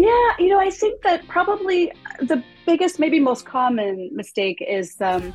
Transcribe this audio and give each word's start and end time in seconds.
Yeah, 0.00 0.30
you 0.38 0.48
know, 0.48 0.58
I 0.58 0.70
think 0.70 1.02
that 1.02 1.28
probably 1.28 1.92
the 2.20 2.42
biggest, 2.64 2.98
maybe 2.98 3.20
most 3.20 3.44
common 3.44 4.08
mistake 4.14 4.64
is 4.66 4.98
um, 5.02 5.34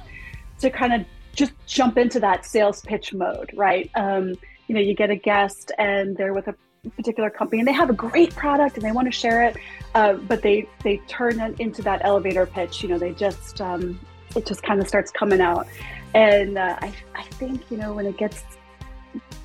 to 0.57 0.71
kind 0.71 0.91
of 0.91 1.05
just 1.35 1.53
jump 1.67 1.99
into 1.99 2.19
that 2.21 2.47
sales 2.47 2.81
pitch 2.81 3.13
mode, 3.13 3.51
right? 3.55 3.91
Um, 3.93 4.33
you 4.65 4.73
know, 4.73 4.81
you 4.81 4.95
get 4.95 5.11
a 5.11 5.15
guest 5.15 5.71
and 5.77 6.17
they're 6.17 6.33
with 6.33 6.47
a 6.47 6.55
particular 6.95 7.29
company 7.29 7.59
and 7.59 7.67
they 7.67 7.73
have 7.73 7.91
a 7.91 7.93
great 7.93 8.35
product 8.35 8.75
and 8.75 8.83
they 8.83 8.91
want 8.91 9.07
to 9.07 9.11
share 9.11 9.43
it, 9.43 9.55
uh, 9.93 10.13
but 10.13 10.41
they 10.41 10.67
they 10.83 10.97
turn 11.07 11.39
it 11.39 11.59
into 11.59 11.83
that 11.83 12.03
elevator 12.03 12.47
pitch. 12.47 12.81
You 12.81 12.89
know, 12.89 12.97
they 12.97 13.11
just 13.11 13.61
um, 13.61 13.99
it 14.35 14.47
just 14.47 14.63
kind 14.63 14.81
of 14.81 14.87
starts 14.87 15.11
coming 15.11 15.41
out, 15.41 15.67
and 16.15 16.57
uh, 16.57 16.75
I 16.81 16.91
I 17.13 17.21
think 17.21 17.69
you 17.69 17.77
know 17.77 17.93
when 17.93 18.07
it 18.07 18.17
gets 18.17 18.43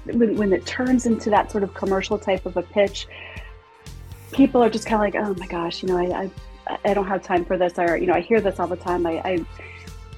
when, 0.05 0.37
when 0.37 0.53
it 0.55 0.65
turns 0.65 1.05
into 1.05 1.29
that 1.29 1.51
sort 1.51 1.63
of 1.63 1.75
commercial 1.75 2.19
type 2.19 2.47
of 2.47 2.57
a 2.57 2.63
pitch, 2.63 3.07
people 4.33 4.63
are 4.63 4.71
just 4.71 4.87
kind 4.87 4.97
of 4.97 5.01
like, 5.01 5.29
oh 5.29 5.35
my 5.39 5.47
gosh, 5.47 5.83
you 5.83 5.89
know, 5.89 5.99
I, 5.99 6.23
I 6.23 6.31
I 6.85 6.95
don't 6.95 7.07
have 7.07 7.23
time 7.23 7.45
for 7.45 7.57
this, 7.57 7.79
or 7.79 7.97
you 7.97 8.07
know, 8.07 8.15
I 8.15 8.21
hear 8.21 8.41
this 8.41 8.61
all 8.61 8.67
the 8.67 8.77
time. 8.77 9.07
I, 9.07 9.21
I 9.25 9.45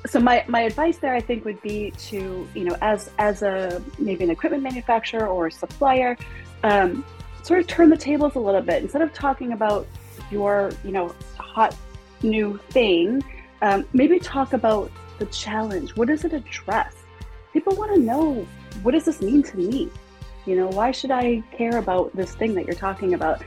so 0.06 0.18
my, 0.18 0.44
my 0.48 0.62
advice 0.62 0.98
there, 0.98 1.14
I 1.14 1.20
think, 1.20 1.44
would 1.44 1.62
be 1.62 1.92
to 1.92 2.48
you 2.54 2.64
know, 2.64 2.76
as 2.80 3.10
as 3.18 3.42
a 3.42 3.82
maybe 3.98 4.24
an 4.24 4.30
equipment 4.30 4.62
manufacturer 4.62 5.26
or 5.26 5.50
supplier, 5.50 6.16
um, 6.62 7.04
sort 7.42 7.60
of 7.60 7.66
turn 7.66 7.88
the 7.90 7.96
tables 7.96 8.34
a 8.34 8.40
little 8.40 8.60
bit. 8.60 8.82
Instead 8.82 9.02
of 9.02 9.12
talking 9.12 9.52
about 9.52 9.86
your 10.30 10.72
you 10.84 10.92
know 10.92 11.14
hot 11.38 11.76
new 12.22 12.58
thing, 12.70 13.22
um, 13.62 13.86
maybe 13.92 14.18
talk 14.18 14.52
about 14.52 14.90
the 15.18 15.26
challenge. 15.26 15.96
What 15.96 16.08
does 16.08 16.24
it 16.24 16.32
address? 16.32 16.94
People 17.52 17.76
want 17.76 17.94
to 17.94 18.00
know 18.00 18.46
what 18.82 18.92
does 18.92 19.04
this 19.04 19.20
mean 19.20 19.42
to 19.44 19.56
me. 19.56 19.90
You 20.46 20.56
know, 20.56 20.68
why 20.68 20.90
should 20.90 21.12
I 21.12 21.42
care 21.52 21.78
about 21.78 22.14
this 22.16 22.34
thing 22.34 22.54
that 22.54 22.66
you're 22.66 22.74
talking 22.74 23.14
about? 23.14 23.42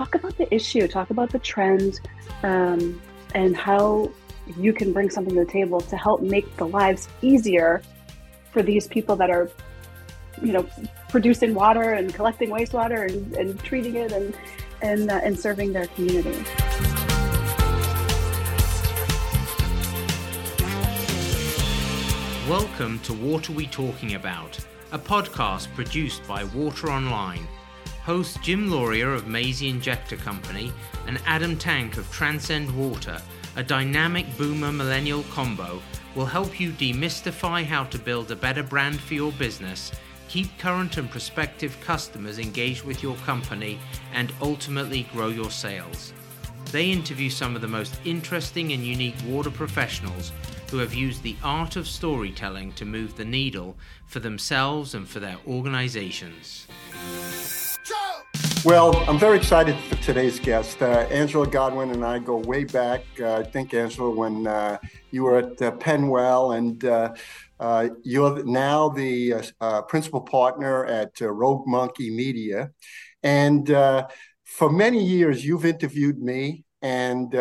Talk 0.00 0.14
about 0.14 0.38
the 0.38 0.54
issue. 0.54 0.88
Talk 0.88 1.10
about 1.10 1.28
the 1.28 1.38
trend, 1.38 2.00
um, 2.42 3.02
and 3.34 3.54
how 3.54 4.10
you 4.56 4.72
can 4.72 4.94
bring 4.94 5.10
something 5.10 5.34
to 5.34 5.44
the 5.44 5.50
table 5.52 5.78
to 5.78 5.94
help 5.94 6.22
make 6.22 6.56
the 6.56 6.66
lives 6.66 7.06
easier 7.20 7.82
for 8.50 8.62
these 8.62 8.88
people 8.88 9.14
that 9.16 9.28
are, 9.28 9.50
you 10.40 10.52
know, 10.52 10.66
producing 11.10 11.54
water 11.54 11.92
and 11.92 12.14
collecting 12.14 12.48
wastewater 12.48 13.10
and, 13.10 13.36
and 13.36 13.62
treating 13.62 13.96
it 13.96 14.10
and 14.10 14.34
and, 14.80 15.10
uh, 15.10 15.20
and 15.22 15.38
serving 15.38 15.74
their 15.74 15.86
community. 15.88 16.30
Welcome 22.48 23.00
to 23.00 23.12
What 23.12 23.50
Are 23.50 23.52
We 23.52 23.66
Talking 23.66 24.14
About, 24.14 24.58
a 24.92 24.98
podcast 24.98 25.70
produced 25.74 26.26
by 26.26 26.44
Water 26.44 26.90
Online. 26.90 27.46
Hosts 28.10 28.38
Jim 28.42 28.68
Lauria 28.68 29.14
of 29.14 29.26
Mazzei 29.26 29.70
Injector 29.70 30.16
Company 30.16 30.72
and 31.06 31.20
Adam 31.26 31.56
Tank 31.56 31.96
of 31.96 32.10
Transcend 32.10 32.68
Water 32.76 33.22
a 33.54 33.62
dynamic 33.62 34.26
boomer 34.36 34.72
millennial 34.72 35.22
combo 35.30 35.80
will 36.16 36.26
help 36.26 36.58
you 36.58 36.72
demystify 36.72 37.64
how 37.64 37.84
to 37.84 38.00
build 38.00 38.32
a 38.32 38.34
better 38.34 38.64
brand 38.64 38.98
for 39.00 39.14
your 39.14 39.30
business, 39.30 39.92
keep 40.28 40.58
current 40.58 40.96
and 40.96 41.08
prospective 41.08 41.80
customers 41.82 42.40
engaged 42.40 42.82
with 42.82 43.00
your 43.00 43.14
company, 43.18 43.78
and 44.12 44.32
ultimately 44.42 45.04
grow 45.12 45.28
your 45.28 45.52
sales. 45.52 46.12
They 46.72 46.90
interview 46.90 47.30
some 47.30 47.54
of 47.54 47.62
the 47.62 47.68
most 47.68 47.94
interesting 48.04 48.72
and 48.72 48.84
unique 48.84 49.22
water 49.24 49.52
professionals 49.52 50.32
who 50.72 50.78
have 50.78 50.94
used 50.94 51.22
the 51.22 51.36
art 51.44 51.76
of 51.76 51.86
storytelling 51.86 52.72
to 52.72 52.84
move 52.84 53.16
the 53.16 53.24
needle 53.24 53.76
for 54.06 54.18
themselves 54.18 54.96
and 54.96 55.08
for 55.08 55.20
their 55.20 55.36
organizations. 55.46 56.66
Well, 58.62 58.94
I'm 59.08 59.18
very 59.18 59.38
excited 59.38 59.74
for 59.84 59.94
today's 60.02 60.38
guest. 60.38 60.82
Uh, 60.82 61.06
Angela 61.10 61.46
Godwin 61.46 61.92
and 61.92 62.04
I 62.04 62.18
go 62.18 62.36
way 62.36 62.64
back. 62.64 63.00
Uh, 63.18 63.36
I 63.36 63.42
think, 63.42 63.72
Angela, 63.72 64.10
when 64.10 64.46
uh, 64.46 64.76
you 65.10 65.24
were 65.24 65.38
at 65.38 65.62
uh, 65.62 65.70
PennWell, 65.78 66.58
and 66.58 66.84
uh, 66.84 67.14
uh, 67.58 67.88
you're 68.02 68.44
now 68.44 68.90
the 68.90 69.50
principal 69.88 70.20
partner 70.20 70.84
at 70.84 71.18
Rogue 71.22 71.66
Monkey 71.66 72.10
Media. 72.14 72.70
And 73.22 73.66
for 74.44 74.70
many 74.70 75.02
years, 75.02 75.42
you've 75.42 75.64
interviewed 75.64 76.20
me, 76.20 76.64
and 76.82 77.32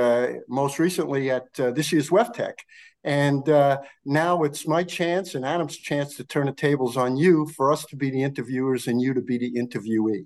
most 0.48 0.80
recently 0.80 1.32
at 1.32 1.54
this 1.54 1.92
year's 1.92 2.10
WEFTEC. 2.10 2.54
And 3.04 3.46
now 4.06 4.44
it's 4.44 4.66
my 4.66 4.84
chance 4.84 5.36
and 5.36 5.44
Adam's 5.44 5.76
chance 5.76 6.16
to 6.16 6.24
turn 6.24 6.46
the 6.46 6.54
tables 6.54 6.96
on 6.96 7.18
you 7.18 7.46
for 7.58 7.74
us 7.74 7.84
to 7.88 7.98
be 7.98 8.10
the 8.10 8.24
interviewers 8.24 8.88
and 8.88 9.02
you 9.02 9.14
to 9.14 9.22
be 9.22 9.38
the 9.38 9.52
interviewee. 9.52 10.26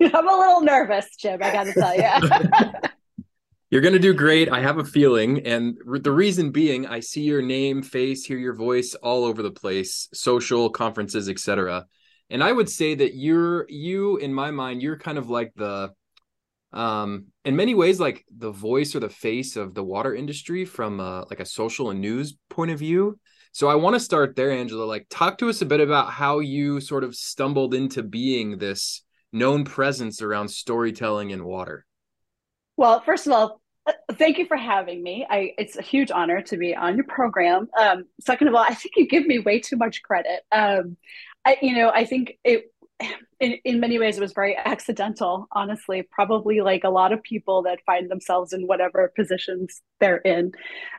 I'm 0.14 0.28
a 0.28 0.38
little 0.38 0.62
nervous, 0.62 1.14
Jim. 1.16 1.40
I 1.42 1.52
got 1.52 1.64
to 1.64 1.74
tell 1.74 1.94
you. 1.94 2.88
You're 3.70 3.82
going 3.82 3.92
to 3.92 4.00
do 4.00 4.14
great. 4.14 4.50
I 4.50 4.60
have 4.60 4.78
a 4.78 4.84
feeling. 4.84 5.46
And 5.46 5.76
the 5.84 6.10
reason 6.10 6.50
being, 6.50 6.86
I 6.86 7.00
see 7.00 7.20
your 7.22 7.42
name, 7.42 7.82
face, 7.82 8.24
hear 8.24 8.38
your 8.38 8.54
voice 8.54 8.94
all 8.94 9.24
over 9.24 9.42
the 9.42 9.50
place, 9.50 10.08
social 10.12 10.70
conferences, 10.70 11.28
etc. 11.28 11.86
And 12.30 12.42
I 12.42 12.50
would 12.50 12.68
say 12.68 12.94
that 12.96 13.14
you're, 13.14 13.66
you, 13.68 14.16
in 14.16 14.32
my 14.32 14.50
mind, 14.50 14.82
you're 14.82 14.98
kind 14.98 15.18
of 15.18 15.28
like 15.30 15.52
the, 15.54 15.90
um, 16.72 17.26
in 17.44 17.54
many 17.54 17.74
ways, 17.74 18.00
like 18.00 18.24
the 18.36 18.50
voice 18.50 18.96
or 18.96 19.00
the 19.00 19.08
face 19.08 19.54
of 19.54 19.74
the 19.74 19.84
water 19.84 20.14
industry 20.14 20.64
from 20.64 20.98
a, 20.98 21.26
like 21.30 21.40
a 21.40 21.44
social 21.44 21.90
and 21.90 22.00
news 22.00 22.36
point 22.48 22.70
of 22.70 22.78
view. 22.78 23.20
So 23.52 23.68
I 23.68 23.74
want 23.76 23.94
to 23.94 24.00
start 24.00 24.34
there, 24.34 24.50
Angela. 24.50 24.84
Like, 24.84 25.06
talk 25.10 25.38
to 25.38 25.48
us 25.48 25.60
a 25.62 25.66
bit 25.66 25.80
about 25.80 26.10
how 26.10 26.38
you 26.38 26.80
sort 26.80 27.04
of 27.04 27.14
stumbled 27.14 27.74
into 27.74 28.02
being 28.02 28.58
this 28.58 29.02
known 29.32 29.64
presence 29.64 30.22
around 30.22 30.48
storytelling 30.48 31.32
and 31.32 31.44
water? 31.44 31.86
Well, 32.76 33.00
first 33.00 33.26
of 33.26 33.32
all, 33.32 33.60
uh, 33.86 33.92
thank 34.14 34.38
you 34.38 34.46
for 34.46 34.56
having 34.56 35.02
me. 35.02 35.26
I, 35.28 35.52
it's 35.58 35.76
a 35.76 35.82
huge 35.82 36.10
honor 36.10 36.42
to 36.42 36.56
be 36.56 36.74
on 36.74 36.96
your 36.96 37.06
program. 37.06 37.68
Um, 37.78 38.04
second 38.20 38.48
of 38.48 38.54
all, 38.54 38.64
I 38.66 38.74
think 38.74 38.96
you 38.96 39.06
give 39.06 39.26
me 39.26 39.38
way 39.38 39.60
too 39.60 39.76
much 39.76 40.02
credit. 40.02 40.40
Um, 40.52 40.96
I, 41.44 41.56
you 41.62 41.74
know, 41.74 41.90
I 41.90 42.04
think 42.04 42.38
it, 42.44 42.72
in, 43.40 43.52
in 43.64 43.80
many 43.80 43.98
ways, 43.98 44.18
it 44.18 44.20
was 44.20 44.32
very 44.32 44.56
accidental, 44.56 45.46
honestly, 45.52 46.02
probably 46.10 46.60
like 46.60 46.84
a 46.84 46.90
lot 46.90 47.12
of 47.12 47.22
people 47.22 47.62
that 47.62 47.80
find 47.86 48.10
themselves 48.10 48.52
in 48.52 48.66
whatever 48.66 49.12
positions 49.16 49.80
they're 49.98 50.18
in. 50.18 50.52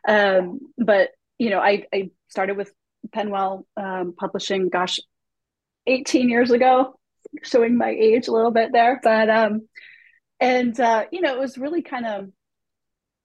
Um, 0.07 0.59
but, 0.77 1.09
you 1.37 1.49
know, 1.49 1.59
I, 1.59 1.85
I 1.93 2.09
started 2.27 2.57
with 2.57 2.71
PennWell 3.09 3.63
um, 3.77 4.13
publishing, 4.17 4.69
gosh, 4.69 4.99
18 5.87 6.29
years 6.29 6.51
ago, 6.51 6.95
showing 7.43 7.77
my 7.77 7.89
age 7.89 8.27
a 8.27 8.31
little 8.31 8.51
bit 8.51 8.71
there, 8.71 8.99
but 9.03 9.29
um, 9.29 9.67
and 10.39 10.77
uh, 10.79 11.05
you 11.11 11.21
know, 11.21 11.33
it 11.33 11.39
was 11.39 11.57
really 11.57 11.81
kind 11.81 12.05
of 12.05 12.29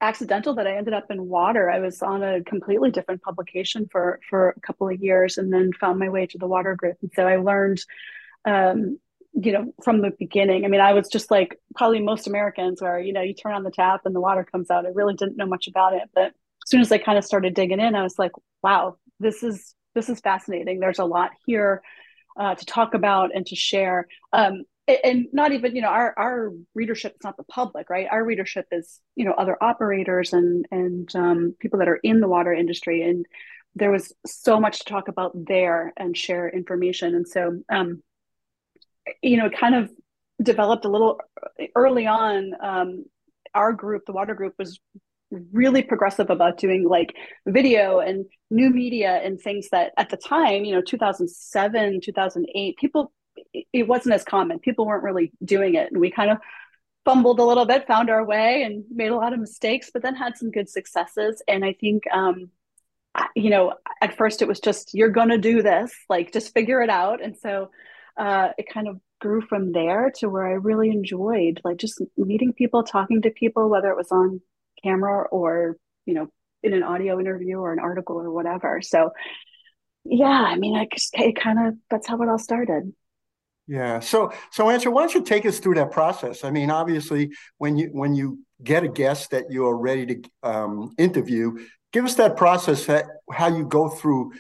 accidental 0.01 0.55
that 0.55 0.67
I 0.67 0.77
ended 0.77 0.95
up 0.95 1.11
in 1.11 1.27
water. 1.27 1.71
I 1.71 1.81
was 1.81 2.03
on 2.03 2.23
a 2.23 2.43
completely 2.43 2.91
different 2.91 3.23
publication 3.23 3.89
for 3.91 4.21
for 4.29 4.51
a 4.51 4.61
couple 4.61 4.89
of 4.89 5.03
years, 5.03 5.39
and 5.39 5.53
then 5.53 5.73
found 5.73 5.99
my 5.99 6.09
way 6.09 6.27
to 6.27 6.39
the 6.39 6.47
water 6.47 6.75
group. 6.75 6.97
And 7.03 7.11
so 7.15 7.27
I 7.27 7.37
learned, 7.37 7.83
um, 8.45 8.99
you 9.33 9.53
know, 9.53 9.73
from 9.83 10.03
the 10.03 10.13
beginning. 10.19 10.65
I 10.65 10.69
mean, 10.69 10.81
I 10.81 10.93
was 10.93 11.09
just 11.09 11.31
like 11.31 11.59
probably 11.75 12.01
most 12.01 12.27
Americans, 12.27 12.83
where 12.83 13.01
you 13.01 13.13
know, 13.13 13.23
you 13.23 13.35
turn 13.35 13.55
on 13.55 13.63
the 13.65 13.71
tap 13.71 14.03
and 14.05 14.15
the 14.15 14.21
water 14.21 14.45
comes 14.45 14.71
out. 14.71 14.87
I 14.87 14.91
really 14.91 15.15
didn't 15.15 15.37
know 15.37 15.47
much 15.47 15.69
about 15.69 15.95
it, 15.95 16.11
but 16.15 16.27
as 16.27 16.71
soon 16.71 16.81
as 16.81 16.93
I 16.93 16.99
kind 16.99 17.19
of 17.19 17.25
started 17.25 17.55
digging 17.55 17.81
in, 17.81 17.95
I 17.95 18.03
was 18.03 18.19
like, 18.19 18.33
wow, 18.63 18.97
this 19.21 19.43
is 19.43 19.75
this 19.95 20.09
is 20.11 20.21
fascinating. 20.21 20.81
There's 20.81 20.99
a 20.99 21.05
lot 21.05 21.31
here 21.47 21.83
uh, 22.39 22.55
to 22.55 22.67
talk 22.67 22.95
about 22.95 23.35
and 23.35 23.47
to 23.47 23.57
share. 23.57 24.07
Um, 24.33 24.65
and 25.05 25.27
not 25.33 25.51
even 25.51 25.75
you 25.75 25.83
know 25.83 25.89
our 25.89 26.15
our 26.17 26.53
readership 26.75 27.13
is 27.13 27.25
not 27.25 27.37
the 27.37 27.45
public 27.45 27.91
right? 27.91 28.07
Our 28.11 28.25
readership 28.25 28.67
is 28.71 29.01
you 29.17 29.25
know 29.25 29.33
other 29.33 29.57
operators 29.61 30.33
and 30.33 30.67
and 30.71 31.15
um, 31.17 31.57
people 31.59 31.81
that 31.81 31.89
are 31.89 32.01
in 32.03 32.21
the 32.21 32.29
water 32.29 32.53
industry. 32.53 33.03
And 33.03 33.27
there 33.75 33.91
was 33.91 34.13
so 34.25 34.61
much 34.61 34.79
to 34.79 34.85
talk 34.85 35.09
about 35.09 35.33
there 35.35 35.93
and 35.97 36.17
share 36.17 36.49
information. 36.49 37.15
And 37.15 37.27
so 37.27 37.59
um, 37.69 38.03
you 39.23 39.37
know 39.37 39.51
kind 39.51 39.75
of 39.75 39.91
developed 40.43 40.85
a 40.85 40.91
little 40.91 41.19
early 41.75 42.07
on 42.07 42.53
um, 42.63 43.05
our 43.55 43.73
group 43.73 44.05
the 44.07 44.13
water 44.13 44.35
group 44.35 44.55
was 44.59 44.79
really 45.31 45.83
progressive 45.83 46.31
about 46.31 46.59
doing 46.59 46.89
like 46.89 47.15
video 47.47 47.99
and 47.99 48.27
new 48.51 48.71
media 48.71 49.21
and 49.25 49.41
things 49.41 49.69
that 49.71 49.93
at 49.97 50.11
the 50.11 50.17
time, 50.17 50.65
you 50.65 50.75
know, 50.75 50.83
2007, 50.83 52.01
2008, 52.01 52.77
people, 52.77 53.13
it 53.73 53.89
wasn't 53.89 54.15
as 54.15 54.25
common. 54.25 54.59
People 54.59 54.87
weren't 54.87 55.03
really 55.03 55.33
doing 55.45 55.75
it. 55.75 55.91
And 55.91 56.01
we 56.01 56.11
kind 56.11 56.31
of 56.31 56.39
fumbled 57.05 57.41
a 57.41 57.45
little 57.45 57.67
bit, 57.67 57.87
found 57.87 58.11
our 58.11 58.25
way 58.25 58.63
and 58.63 58.85
made 58.91 59.11
a 59.11 59.17
lot 59.17 59.33
of 59.33 59.41
mistakes, 59.41 59.91
but 59.93 60.03
then 60.03 60.15
had 60.15 60.37
some 60.37 60.51
good 60.51 60.69
successes. 60.69 61.43
And 61.49 61.65
I 61.65 61.73
think, 61.73 62.05
um, 62.13 62.51
you 63.35 63.51
know, 63.51 63.75
at 64.01 64.17
first 64.17 64.43
it 64.43 64.49
was 64.49 64.61
just, 64.61 64.95
you're 64.95 65.11
going 65.11 65.31
to 65.31 65.39
do 65.39 65.63
this, 65.63 65.93
like 66.09 66.33
just 66.33 66.55
figure 66.55 66.83
it 66.83 66.91
out. 66.91 67.23
And 67.23 67.37
so 67.37 67.71
uh, 68.17 68.51
it 68.59 68.67
kind 68.73 68.89
of 68.89 69.01
grew 69.21 69.41
from 69.41 69.73
there 69.73 70.13
to 70.17 70.29
where 70.29 70.47
I 70.47 70.53
really 70.53 70.91
enjoyed 70.91 71.61
like 71.65 71.79
just 71.79 72.01
meeting 72.17 72.53
people, 72.53 72.83
talking 72.83 73.23
to 73.23 73.31
people, 73.31 73.69
whether 73.69 73.91
it 73.91 73.97
was 73.97 74.13
on 74.13 74.41
camera 74.83 75.27
or 75.29 75.77
you 76.05 76.15
know 76.15 76.29
in 76.63 76.73
an 76.73 76.83
audio 76.83 77.19
interview 77.21 77.59
or 77.59 77.73
an 77.73 77.79
article 77.79 78.17
or 78.17 78.33
whatever 78.33 78.81
so 78.83 79.11
yeah 80.05 80.27
i 80.27 80.57
mean 80.57 80.77
i 80.77 80.87
just 80.93 81.15
it 81.15 81.37
kind 81.37 81.67
of 81.67 81.75
that's 81.91 82.07
how 82.07 82.21
it 82.23 82.29
all 82.29 82.39
started 82.39 82.93
Yeah. 83.69 84.01
So, 84.01 84.33
so 84.53 84.71
Angela, 84.71 84.95
why 84.95 85.03
don't 85.03 85.15
you 85.15 85.25
take 85.25 85.45
us 85.45 85.59
through 85.59 85.75
that 85.75 85.91
process? 85.91 86.45
I 86.45 86.51
mean, 86.51 86.71
obviously, 86.71 87.33
when 87.59 87.77
you 87.77 87.89
when 87.93 88.15
you 88.15 88.39
get 88.63 88.85
a 88.85 88.89
guest 88.89 89.31
that 89.33 89.51
you 89.51 89.67
are 89.67 89.77
ready 89.77 90.07
to 90.07 90.23
um, 90.43 90.95
interview, 90.99 91.59
give 91.93 92.05
us 92.05 92.15
that 92.15 92.37
process 92.37 92.87
that 92.87 93.07
how 93.33 93.49
you 93.49 93.65
go 93.65 93.89
through 93.89 94.33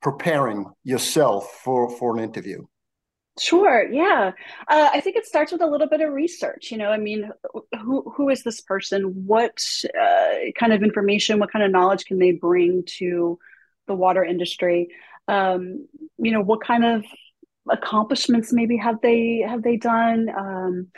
preparing 0.00 0.66
yourself 0.82 1.60
for 1.62 1.96
for 1.96 2.16
an 2.16 2.24
interview. 2.24 2.64
Sure. 3.40 3.90
Yeah. 3.90 4.32
Uh, 4.68 4.90
I 4.92 5.00
think 5.00 5.16
it 5.16 5.24
starts 5.26 5.52
with 5.52 5.62
a 5.62 5.66
little 5.66 5.88
bit 5.88 6.02
of 6.02 6.12
research. 6.12 6.70
You 6.70 6.76
know, 6.76 6.90
I 6.90 6.98
mean, 6.98 7.30
who 7.80 8.12
who 8.14 8.28
is 8.28 8.42
this 8.42 8.60
person? 8.60 9.24
What 9.26 9.58
uh, 9.98 10.32
kind 10.58 10.72
of 10.72 10.82
information? 10.82 11.38
What 11.38 11.50
kind 11.50 11.64
of 11.64 11.70
knowledge 11.70 12.04
can 12.04 12.18
they 12.18 12.32
bring 12.32 12.84
to 12.98 13.38
the 13.86 13.94
water 13.94 14.22
industry? 14.22 14.88
Um, 15.28 15.88
you 16.18 16.30
know, 16.30 16.42
what 16.42 16.62
kind 16.62 16.84
of 16.84 17.04
accomplishments 17.70 18.52
maybe 18.52 18.76
have 18.76 19.00
they 19.02 19.44
have 19.48 19.62
they 19.62 19.78
done? 19.78 20.28
Um, 20.36 20.88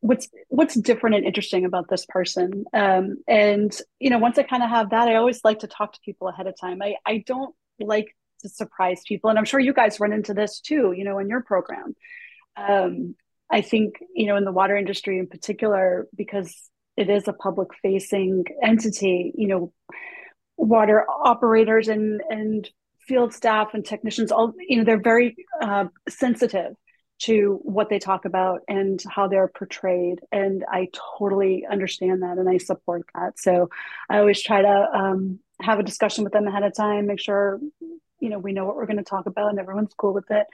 what's 0.00 0.28
what's 0.48 0.74
different 0.74 1.16
and 1.16 1.26
interesting 1.26 1.64
about 1.64 1.88
this 1.88 2.06
person? 2.06 2.64
Um, 2.74 3.18
and 3.28 3.76
you 4.00 4.10
know, 4.10 4.18
once 4.18 4.38
I 4.38 4.42
kind 4.44 4.62
of 4.64 4.70
have 4.70 4.90
that, 4.90 5.08
I 5.08 5.16
always 5.16 5.42
like 5.44 5.60
to 5.60 5.68
talk 5.68 5.92
to 5.94 6.00
people 6.04 6.28
ahead 6.28 6.46
of 6.48 6.54
time. 6.60 6.82
I 6.82 6.96
I 7.06 7.24
don't 7.26 7.54
like 7.80 8.14
to 8.40 8.48
surprise 8.48 9.02
people. 9.06 9.30
And 9.30 9.38
I'm 9.38 9.44
sure 9.44 9.60
you 9.60 9.72
guys 9.72 10.00
run 10.00 10.12
into 10.12 10.34
this 10.34 10.60
too, 10.60 10.92
you 10.96 11.04
know, 11.04 11.18
in 11.18 11.28
your 11.28 11.42
program. 11.42 11.94
Um, 12.56 13.14
I 13.50 13.60
think, 13.62 13.94
you 14.14 14.26
know, 14.26 14.36
in 14.36 14.44
the 14.44 14.52
water 14.52 14.76
industry 14.76 15.18
in 15.18 15.26
particular, 15.26 16.06
because 16.14 16.54
it 16.96 17.08
is 17.08 17.28
a 17.28 17.32
public 17.32 17.68
facing 17.80 18.44
entity, 18.62 19.32
you 19.34 19.48
know, 19.48 19.72
water 20.56 21.06
operators 21.08 21.88
and, 21.88 22.20
and 22.28 22.68
field 23.06 23.32
staff 23.32 23.74
and 23.74 23.84
technicians, 23.84 24.30
all, 24.32 24.52
you 24.58 24.76
know, 24.76 24.84
they're 24.84 25.00
very 25.00 25.36
uh, 25.62 25.86
sensitive 26.08 26.74
to 27.20 27.58
what 27.62 27.88
they 27.88 27.98
talk 27.98 28.24
about 28.24 28.60
and 28.68 29.02
how 29.08 29.26
they're 29.26 29.48
portrayed. 29.48 30.20
And 30.30 30.64
I 30.70 30.88
totally 31.18 31.66
understand 31.68 32.22
that 32.22 32.38
and 32.38 32.48
I 32.48 32.58
support 32.58 33.06
that. 33.14 33.38
So 33.38 33.70
I 34.08 34.18
always 34.18 34.40
try 34.42 34.62
to 34.62 34.86
um, 34.94 35.40
have 35.60 35.80
a 35.80 35.82
discussion 35.82 36.22
with 36.22 36.32
them 36.32 36.46
ahead 36.46 36.62
of 36.62 36.76
time, 36.76 37.06
make 37.06 37.20
sure 37.20 37.58
you 38.28 38.34
know 38.34 38.38
we 38.38 38.52
know 38.52 38.66
what 38.66 38.76
we're 38.76 38.86
going 38.86 38.98
to 38.98 39.02
talk 39.02 39.24
about 39.24 39.48
and 39.48 39.58
everyone's 39.58 39.94
cool 39.96 40.12
with 40.12 40.30
it. 40.30 40.46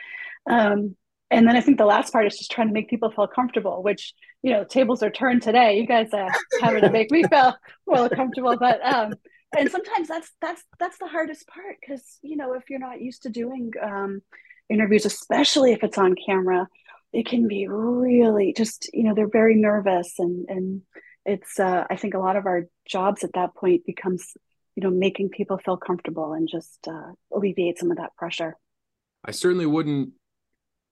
Um, 0.49 0.95
and 1.31 1.49
then 1.49 1.57
i 1.57 1.61
think 1.61 1.79
the 1.79 1.87
last 1.87 2.13
part 2.13 2.27
is 2.27 2.37
just 2.37 2.53
trying 2.53 2.69
to 2.69 2.75
make 2.75 2.89
people 2.89 3.11
feel 3.11 3.27
comfortable 3.27 3.83
which 3.83 4.13
you 4.43 4.53
know 4.53 4.63
tables 4.63 5.03
are 5.03 5.11
turned 5.11 5.43
today. 5.43 5.79
You 5.81 5.87
guys 5.87 6.11
are 6.13 6.31
having 6.61 6.83
to 6.83 6.91
make 6.91 7.11
me 7.11 7.25
feel 7.25 7.57
well 7.87 8.09
comfortable 8.09 8.57
but 8.57 8.85
um, 8.85 9.15
and 9.57 9.71
sometimes 9.71 10.07
that's 10.07 10.31
that's 10.41 10.63
that's 10.79 10.99
the 10.99 11.09
hardest 11.09 11.49
part 11.49 11.77
because 11.81 12.19
you 12.23 12.37
know 12.37 12.53
if 12.53 12.69
you're 12.71 12.79
not 12.79 13.01
used 13.01 13.23
to 13.23 13.31
doing 13.31 13.73
um, 13.83 14.23
interviews 14.69 15.07
especially 15.07 15.73
if 15.73 15.83
it's 15.83 15.99
on 15.99 16.15
camera 16.15 16.69
it 17.13 17.27
can 17.27 17.49
be 17.49 17.67
really 17.69 18.53
just 18.57 18.91
you 18.93 19.03
know 19.03 19.15
they're 19.15 19.27
very 19.27 19.57
nervous 19.57 20.15
and 20.19 20.47
and 20.49 20.83
it's 21.25 21.59
uh, 21.59 21.85
i 21.91 21.97
think 21.97 22.15
a 22.15 22.19
lot 22.19 22.37
of 22.37 22.47
our 22.47 22.65
jobs 22.87 23.25
at 23.25 23.33
that 23.33 23.55
point 23.55 23.85
becomes 23.87 24.37
you 24.77 24.83
know 24.83 24.91
making 24.91 25.29
people 25.31 25.59
feel 25.59 25.77
comfortable 25.77 26.33
and 26.33 26.49
just 26.51 26.87
uh, 26.89 27.13
alleviate 27.33 27.79
some 27.79 27.91
of 27.91 27.97
that 27.97 28.15
pressure. 28.17 28.57
I 29.25 29.31
certainly 29.31 29.67
wouldn't 29.67 30.11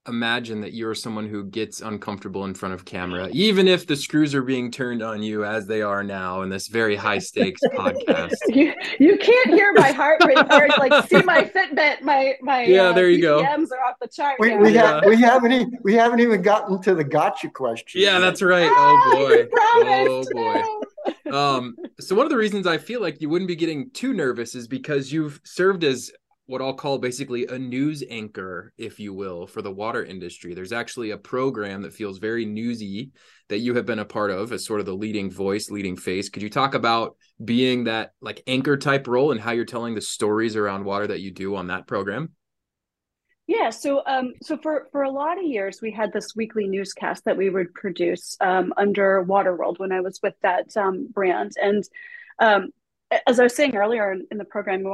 imagine 0.08 0.62
that 0.62 0.72
you're 0.72 0.96
someone 0.96 1.28
who 1.28 1.44
gets 1.44 1.80
uncomfortable 1.80 2.44
in 2.44 2.54
front 2.54 2.74
of 2.74 2.84
camera 2.84 3.28
even 3.32 3.68
if 3.68 3.86
the 3.86 3.94
screws 3.94 4.34
are 4.34 4.42
being 4.42 4.68
turned 4.68 5.00
on 5.00 5.22
you 5.22 5.44
as 5.44 5.68
they 5.68 5.80
are 5.80 6.02
now 6.02 6.42
in 6.42 6.48
this 6.48 6.66
very 6.66 6.96
high 6.96 7.18
stakes 7.18 7.60
podcast. 7.74 8.32
You, 8.48 8.74
you 8.98 9.16
can't 9.16 9.50
hear 9.50 9.72
my 9.74 9.92
heart 9.92 10.24
rate 10.24 10.38
or 10.38 10.68
like 10.78 11.08
see 11.08 11.22
my 11.22 11.44
fitbit 11.54 12.02
my 12.02 12.34
my 12.40 12.64
yeah 12.64 12.88
uh, 12.88 12.92
there 12.94 13.10
you 13.10 13.24
BPMs 13.24 13.68
go 13.68 13.76
are 13.76 13.90
off 13.90 13.96
the 14.00 14.08
chart 14.08 14.36
we, 14.40 14.56
we, 14.56 14.74
have, 14.74 15.04
we 15.04 15.20
haven't 15.20 15.52
even, 15.52 15.78
we 15.84 15.94
haven't 15.94 16.18
even 16.18 16.42
gotten 16.42 16.82
to 16.82 16.96
the 16.96 17.04
gotcha 17.04 17.48
question 17.48 18.00
yeah 18.00 18.18
that's 18.18 18.42
right. 18.42 18.68
Oh 18.68 19.12
boy. 19.14 19.48
oh 19.54 20.24
boy. 20.32 21.32
Um, 21.32 21.76
so 22.02 22.14
one 22.14 22.26
of 22.26 22.30
the 22.30 22.36
reasons 22.36 22.66
I 22.66 22.78
feel 22.78 23.00
like 23.00 23.20
you 23.20 23.28
wouldn't 23.28 23.48
be 23.48 23.56
getting 23.56 23.90
too 23.90 24.12
nervous 24.12 24.54
is 24.54 24.68
because 24.68 25.12
you've 25.12 25.40
served 25.44 25.84
as 25.84 26.10
what 26.46 26.60
I'll 26.60 26.74
call 26.74 26.98
basically 26.98 27.46
a 27.46 27.58
news 27.58 28.02
anchor, 28.10 28.72
if 28.76 28.98
you 28.98 29.14
will, 29.14 29.46
for 29.46 29.62
the 29.62 29.70
water 29.70 30.04
industry. 30.04 30.54
There's 30.54 30.72
actually 30.72 31.12
a 31.12 31.16
program 31.16 31.82
that 31.82 31.94
feels 31.94 32.18
very 32.18 32.44
newsy 32.44 33.10
that 33.48 33.58
you 33.58 33.74
have 33.76 33.86
been 33.86 34.00
a 34.00 34.04
part 34.04 34.30
of 34.30 34.52
as 34.52 34.64
sort 34.64 34.80
of 34.80 34.86
the 34.86 34.94
leading 34.94 35.30
voice, 35.30 35.70
leading 35.70 35.96
face. 35.96 36.28
Could 36.28 36.42
you 36.42 36.50
talk 36.50 36.74
about 36.74 37.16
being 37.42 37.84
that 37.84 38.10
like 38.20 38.42
anchor 38.46 38.76
type 38.76 39.06
role 39.06 39.32
and 39.32 39.40
how 39.40 39.52
you're 39.52 39.64
telling 39.64 39.94
the 39.94 40.00
stories 40.00 40.56
around 40.56 40.84
water 40.84 41.06
that 41.06 41.20
you 41.20 41.30
do 41.30 41.54
on 41.56 41.68
that 41.68 41.86
program? 41.86 42.32
Yeah, 43.52 43.68
so 43.68 44.02
um, 44.06 44.32
so 44.42 44.56
for 44.56 44.88
for 44.92 45.02
a 45.02 45.10
lot 45.10 45.36
of 45.36 45.44
years, 45.44 45.82
we 45.82 45.90
had 45.90 46.10
this 46.10 46.34
weekly 46.34 46.66
newscast 46.66 47.26
that 47.26 47.36
we 47.36 47.50
would 47.50 47.74
produce 47.74 48.34
um, 48.40 48.72
under 48.78 49.22
Waterworld 49.26 49.78
when 49.78 49.92
I 49.92 50.00
was 50.00 50.18
with 50.22 50.32
that 50.40 50.74
um, 50.74 51.08
brand, 51.12 51.52
and 51.60 51.84
um, 52.38 52.70
as 53.26 53.38
I 53.38 53.42
was 53.42 53.54
saying 53.54 53.76
earlier 53.76 54.10
in, 54.10 54.26
in, 54.30 54.38
the 54.38 54.46
program, 54.46 54.84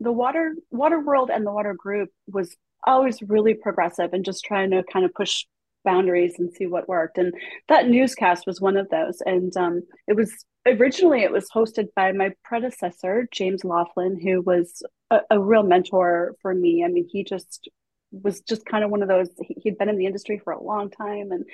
the 0.00 0.10
Water 0.10 0.56
Waterworld 0.74 1.28
and 1.32 1.46
the 1.46 1.52
Water 1.52 1.72
Group 1.72 2.10
was 2.26 2.56
always 2.84 3.22
really 3.22 3.54
progressive 3.54 4.12
and 4.12 4.24
just 4.24 4.44
trying 4.44 4.72
to 4.72 4.82
kind 4.92 5.04
of 5.04 5.14
push 5.14 5.44
boundaries 5.84 6.34
and 6.40 6.52
see 6.52 6.66
what 6.66 6.88
worked. 6.88 7.16
And 7.16 7.32
that 7.68 7.88
newscast 7.88 8.44
was 8.44 8.60
one 8.60 8.76
of 8.76 8.88
those, 8.88 9.22
and 9.24 9.56
um, 9.56 9.82
it 10.08 10.16
was 10.16 10.32
originally 10.66 11.22
it 11.22 11.30
was 11.30 11.48
hosted 11.48 11.86
by 11.94 12.10
my 12.10 12.32
predecessor 12.42 13.28
James 13.30 13.62
Laughlin, 13.62 14.20
who 14.20 14.42
was 14.42 14.82
a, 15.12 15.20
a 15.30 15.38
real 15.38 15.62
mentor 15.62 16.34
for 16.42 16.52
me. 16.52 16.84
I 16.84 16.88
mean, 16.88 17.06
he 17.08 17.22
just 17.22 17.68
was 18.10 18.40
just 18.40 18.66
kind 18.66 18.84
of 18.84 18.90
one 18.90 19.02
of 19.02 19.08
those 19.08 19.28
he'd 19.62 19.78
been 19.78 19.88
in 19.88 19.96
the 19.96 20.06
industry 20.06 20.40
for 20.42 20.52
a 20.52 20.62
long 20.62 20.90
time 20.90 21.32
and 21.32 21.44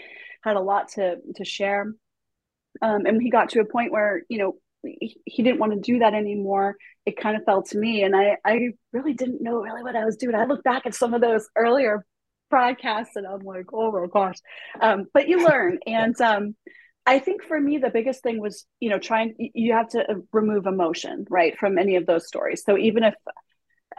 had 0.42 0.56
a 0.56 0.60
lot 0.60 0.88
to 0.92 1.16
to 1.36 1.44
share. 1.44 1.92
Um, 2.82 3.06
and 3.06 3.22
he 3.22 3.30
got 3.30 3.50
to 3.50 3.60
a 3.60 3.64
point 3.64 3.92
where 3.92 4.22
you 4.28 4.38
know 4.38 4.54
he, 4.82 5.18
he 5.24 5.42
didn't 5.42 5.58
want 5.58 5.72
to 5.72 5.80
do 5.80 5.98
that 6.00 6.14
anymore. 6.14 6.76
It 7.04 7.20
kind 7.20 7.36
of 7.36 7.44
fell 7.44 7.62
to 7.64 7.78
me 7.78 8.02
and 8.02 8.16
i 8.16 8.36
i 8.44 8.70
really 8.92 9.14
didn't 9.14 9.40
know 9.40 9.60
really 9.60 9.82
what 9.82 9.96
i 9.96 10.04
was 10.04 10.16
doing. 10.16 10.34
I 10.34 10.44
look 10.44 10.62
back 10.64 10.86
at 10.86 10.94
some 10.94 11.14
of 11.14 11.20
those 11.20 11.48
earlier 11.56 12.04
broadcasts 12.48 13.16
and 13.16 13.26
i'm 13.26 13.40
like 13.40 13.72
oh 13.72 13.92
my 13.92 14.06
gosh. 14.12 14.36
Um, 14.80 15.06
but 15.12 15.28
you 15.28 15.46
learn 15.46 15.78
and 15.86 16.20
um, 16.20 16.56
I 17.06 17.20
think 17.20 17.44
for 17.44 17.58
me, 17.58 17.78
the 17.78 17.90
biggest 17.90 18.24
thing 18.24 18.40
was, 18.40 18.66
you 18.80 18.90
know, 18.90 18.98
trying, 18.98 19.36
you 19.38 19.74
have 19.74 19.88
to 19.90 20.04
remove 20.32 20.66
emotion, 20.66 21.24
right, 21.30 21.56
from 21.56 21.78
any 21.78 21.94
of 21.94 22.04
those 22.04 22.26
stories. 22.26 22.64
So 22.64 22.76
even 22.76 23.04
if 23.04 23.14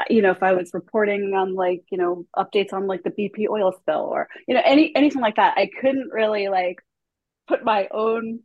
you 0.10 0.22
know 0.22 0.32
if 0.32 0.44
i 0.44 0.54
was 0.54 0.72
reporting 0.74 1.34
on 1.36 1.56
like 1.56 1.84
you 1.90 1.98
know 1.98 2.26
updates 2.36 2.74
on 2.74 2.88
like 2.88 3.04
the 3.04 3.10
bp 3.10 3.48
oil 3.50 3.74
spill 3.80 4.10
or 4.12 4.28
you 4.48 4.54
know 4.54 4.62
any 4.64 4.96
anything 4.96 5.22
like 5.22 5.36
that 5.38 5.58
i 5.58 5.70
couldn't 5.82 6.10
really 6.12 6.50
like 6.50 6.78
put 7.48 7.64
my 7.64 7.88
own 7.92 8.40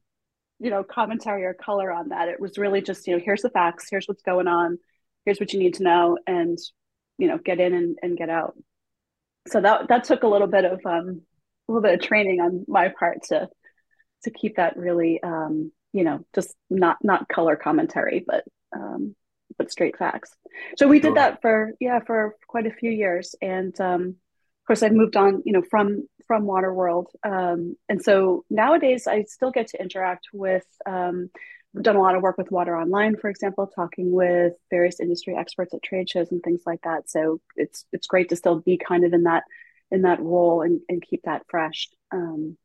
you 0.62 0.70
know 0.70 0.84
commentary 0.84 1.44
or 1.44 1.54
color 1.54 1.90
on 1.90 2.10
that. 2.10 2.28
It 2.28 2.40
was 2.40 2.56
really 2.56 2.80
just 2.80 3.06
you 3.06 3.14
know 3.14 3.22
here's 3.22 3.42
the 3.42 3.50
facts 3.50 3.88
here's 3.90 4.06
what's 4.06 4.22
going 4.22 4.46
on 4.46 4.78
here's 5.24 5.40
what 5.40 5.52
you 5.52 5.58
need 5.58 5.74
to 5.74 5.82
know 5.82 6.18
and 6.26 6.56
you 7.18 7.26
know 7.26 7.36
get 7.36 7.60
in 7.60 7.74
and, 7.74 7.98
and 8.00 8.16
get 8.16 8.30
out. 8.30 8.54
So 9.48 9.60
that 9.60 9.88
that 9.88 10.04
took 10.04 10.22
a 10.22 10.28
little 10.28 10.46
bit 10.46 10.64
of 10.64 10.80
um 10.86 11.22
a 11.68 11.72
little 11.72 11.82
bit 11.82 11.94
of 11.94 12.00
training 12.00 12.40
on 12.40 12.64
my 12.68 12.92
part 12.96 13.24
to 13.24 13.48
to 14.22 14.30
keep 14.30 14.56
that 14.56 14.76
really 14.76 15.20
um 15.22 15.72
you 15.92 16.04
know 16.04 16.24
just 16.32 16.54
not 16.70 16.98
not 17.02 17.28
color 17.28 17.56
commentary 17.56 18.24
but 18.24 18.44
um 18.74 19.16
but 19.58 19.70
straight 19.70 19.96
facts. 19.96 20.34
So 20.76 20.88
we 20.88 21.00
did 21.00 21.16
that 21.16 21.40
for 21.42 21.72
yeah 21.80 22.00
for 22.00 22.36
quite 22.46 22.66
a 22.66 22.72
few 22.72 22.90
years, 22.90 23.34
and 23.40 23.78
um, 23.80 24.02
of 24.02 24.66
course 24.66 24.82
I've 24.82 24.92
moved 24.92 25.16
on, 25.16 25.42
you 25.44 25.52
know, 25.52 25.62
from 25.62 26.06
from 26.26 26.44
Waterworld, 26.44 27.06
um, 27.24 27.76
and 27.88 28.02
so 28.02 28.44
nowadays 28.50 29.06
I 29.06 29.24
still 29.24 29.50
get 29.50 29.68
to 29.68 29.80
interact 29.80 30.28
with. 30.32 30.66
Um, 30.86 31.30
I've 31.76 31.82
done 31.82 31.96
a 31.96 32.02
lot 32.02 32.14
of 32.14 32.22
work 32.22 32.36
with 32.36 32.50
Water 32.50 32.76
Online, 32.76 33.16
for 33.16 33.30
example, 33.30 33.66
talking 33.66 34.12
with 34.12 34.52
various 34.70 35.00
industry 35.00 35.34
experts 35.34 35.72
at 35.72 35.82
trade 35.82 36.08
shows 36.10 36.30
and 36.30 36.42
things 36.42 36.62
like 36.66 36.82
that. 36.82 37.08
So 37.08 37.40
it's 37.56 37.86
it's 37.92 38.06
great 38.06 38.28
to 38.28 38.36
still 38.36 38.60
be 38.60 38.76
kind 38.76 39.04
of 39.04 39.12
in 39.14 39.22
that 39.22 39.44
in 39.90 40.02
that 40.02 40.20
role 40.20 40.62
and, 40.62 40.80
and 40.88 41.02
keep 41.02 41.22
that 41.24 41.42
fresh. 41.48 41.88
Um, 42.10 42.56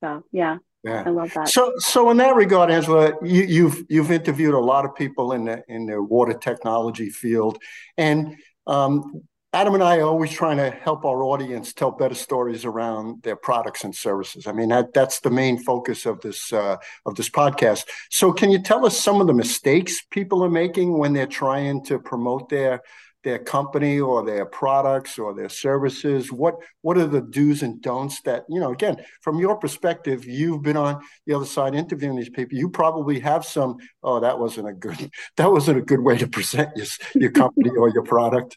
so 0.00 0.24
yeah, 0.32 0.58
yeah. 0.86 1.02
I 1.04 1.10
love 1.10 1.32
that. 1.34 1.48
So, 1.48 1.72
so 1.78 2.10
in 2.10 2.16
that 2.18 2.36
regard, 2.36 2.70
Angela, 2.70 3.12
you, 3.22 3.40
have 3.42 3.50
you've, 3.50 3.86
you've 3.88 4.10
interviewed 4.12 4.54
a 4.54 4.60
lot 4.60 4.84
of 4.84 4.94
people 4.94 5.32
in 5.32 5.44
the 5.44 5.64
in 5.68 5.86
the 5.86 6.00
water 6.00 6.34
technology 6.34 7.10
field, 7.10 7.58
and 7.96 8.36
um, 8.68 9.22
Adam 9.52 9.74
and 9.74 9.82
I 9.82 9.96
are 9.98 10.02
always 10.02 10.30
trying 10.30 10.58
to 10.58 10.70
help 10.70 11.04
our 11.04 11.24
audience 11.24 11.72
tell 11.72 11.90
better 11.90 12.14
stories 12.14 12.64
around 12.64 13.22
their 13.24 13.36
products 13.36 13.82
and 13.82 13.94
services. 13.94 14.46
I 14.46 14.52
mean, 14.52 14.68
that, 14.68 14.92
that's 14.92 15.20
the 15.20 15.30
main 15.30 15.58
focus 15.58 16.06
of 16.06 16.20
this 16.20 16.52
uh, 16.52 16.76
of 17.04 17.16
this 17.16 17.30
podcast. 17.30 17.86
So, 18.10 18.32
can 18.32 18.50
you 18.50 18.62
tell 18.62 18.86
us 18.86 18.96
some 18.96 19.20
of 19.20 19.26
the 19.26 19.34
mistakes 19.34 20.04
people 20.10 20.44
are 20.44 20.50
making 20.50 20.98
when 20.98 21.14
they're 21.14 21.26
trying 21.26 21.84
to 21.86 21.98
promote 21.98 22.48
their 22.48 22.82
their 23.26 23.40
company 23.40 23.98
or 23.98 24.24
their 24.24 24.46
products 24.46 25.18
or 25.18 25.34
their 25.34 25.48
services? 25.48 26.30
What 26.30 26.54
what 26.82 26.96
are 26.96 27.08
the 27.08 27.20
do's 27.20 27.62
and 27.62 27.82
don'ts 27.82 28.22
that 28.22 28.44
you 28.48 28.60
know? 28.60 28.72
Again, 28.72 29.04
from 29.20 29.40
your 29.40 29.56
perspective, 29.56 30.24
you've 30.24 30.62
been 30.62 30.76
on 30.76 31.02
the 31.26 31.34
other 31.34 31.44
side 31.44 31.74
interviewing 31.74 32.16
these 32.16 32.30
people. 32.30 32.56
You 32.56 32.70
probably 32.70 33.18
have 33.18 33.44
some. 33.44 33.78
Oh, 34.00 34.20
that 34.20 34.38
wasn't 34.38 34.68
a 34.68 34.72
good. 34.72 35.10
That 35.36 35.50
wasn't 35.50 35.78
a 35.78 35.82
good 35.82 36.00
way 36.00 36.16
to 36.18 36.28
present 36.28 36.70
your 36.76 36.86
your 37.14 37.30
company 37.30 37.70
or 37.70 37.88
your 37.90 38.04
product. 38.04 38.56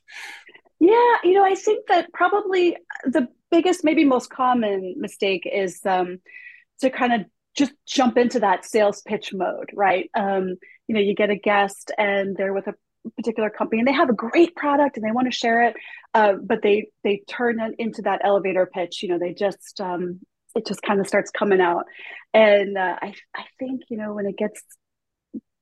Yeah, 0.79 1.15
you 1.23 1.33
know, 1.33 1.43
I 1.43 1.55
think 1.55 1.87
that 1.87 2.13
probably 2.13 2.77
the 3.03 3.27
biggest, 3.51 3.83
maybe 3.83 4.05
most 4.05 4.29
common 4.29 4.95
mistake 4.97 5.49
is 5.51 5.81
um, 5.85 6.19
to 6.81 6.89
kind 6.89 7.13
of 7.13 7.25
just 7.55 7.73
jump 7.85 8.17
into 8.17 8.39
that 8.39 8.65
sales 8.65 9.01
pitch 9.01 9.33
mode, 9.33 9.71
right? 9.73 10.09
Um, 10.13 10.55
you 10.87 10.95
know, 10.95 11.01
you 11.01 11.15
get 11.15 11.29
a 11.29 11.35
guest 11.35 11.91
and 11.97 12.35
they're 12.37 12.53
with 12.53 12.67
a 12.67 12.75
particular 13.15 13.49
company 13.49 13.79
and 13.79 13.87
they 13.87 13.93
have 13.93 14.09
a 14.09 14.13
great 14.13 14.55
product 14.55 14.97
and 14.97 15.05
they 15.05 15.11
want 15.11 15.27
to 15.27 15.37
share 15.37 15.63
it, 15.63 15.75
uh, 16.13 16.33
but 16.33 16.61
they 16.61 16.89
they 17.03 17.21
turn 17.27 17.59
it 17.59 17.75
into 17.77 18.01
that 18.03 18.21
elevator 18.23 18.65
pitch. 18.65 19.03
You 19.03 19.09
know, 19.09 19.19
they 19.19 19.33
just 19.33 19.79
um, 19.81 20.19
it 20.55 20.65
just 20.65 20.81
kind 20.81 20.99
of 20.99 21.07
starts 21.07 21.31
coming 21.31 21.61
out, 21.61 21.85
and 22.33 22.77
uh, 22.77 22.97
I 23.01 23.13
I 23.35 23.43
think 23.59 23.81
you 23.89 23.97
know 23.97 24.13
when 24.13 24.25
it 24.25 24.37
gets 24.37 24.63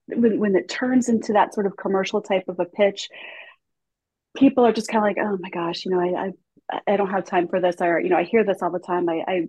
when 0.07 0.39
when 0.39 0.55
it 0.55 0.69
turns 0.69 1.09
into 1.09 1.33
that 1.33 1.53
sort 1.53 1.65
of 1.65 1.77
commercial 1.77 2.21
type 2.21 2.45
of 2.47 2.59
a 2.59 2.65
pitch, 2.65 3.09
people 4.37 4.65
are 4.65 4.73
just 4.73 4.89
kind 4.89 5.03
of 5.03 5.03
like, 5.03 5.17
oh 5.19 5.37
my 5.39 5.49
gosh, 5.49 5.85
you 5.85 5.91
know, 5.91 5.99
I, 5.99 6.27
I 6.27 6.79
I 6.87 6.97
don't 6.97 7.09
have 7.09 7.25
time 7.25 7.47
for 7.47 7.59
this, 7.61 7.75
or 7.79 7.99
you 7.99 8.09
know, 8.09 8.17
I 8.17 8.23
hear 8.23 8.43
this 8.43 8.61
all 8.61 8.71
the 8.71 8.79
time. 8.79 9.09
I, 9.09 9.23
I 9.27 9.47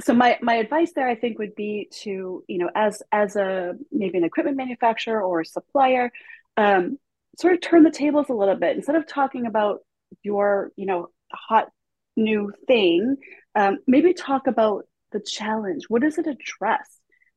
so 0.00 0.14
my 0.14 0.38
my 0.42 0.54
advice 0.54 0.92
there, 0.94 1.08
I 1.08 1.14
think, 1.14 1.38
would 1.38 1.54
be 1.54 1.88
to 2.02 2.44
you 2.46 2.58
know, 2.58 2.70
as 2.74 3.02
as 3.12 3.36
a 3.36 3.74
maybe 3.90 4.18
an 4.18 4.24
equipment 4.24 4.56
manufacturer 4.56 5.22
or 5.22 5.40
a 5.40 5.46
supplier, 5.46 6.10
um, 6.56 6.98
sort 7.38 7.54
of 7.54 7.60
turn 7.60 7.82
the 7.82 7.90
tables 7.90 8.26
a 8.28 8.34
little 8.34 8.56
bit 8.56 8.76
instead 8.76 8.96
of 8.96 9.06
talking 9.06 9.46
about 9.46 9.80
your 10.22 10.72
you 10.76 10.86
know 10.86 11.08
hot 11.32 11.68
new 12.16 12.52
thing. 12.66 13.16
Um, 13.54 13.78
maybe 13.86 14.12
talk 14.12 14.46
about 14.46 14.84
the 15.12 15.20
challenge. 15.20 15.84
What 15.88 16.02
does 16.02 16.18
it 16.18 16.26
address? 16.26 16.88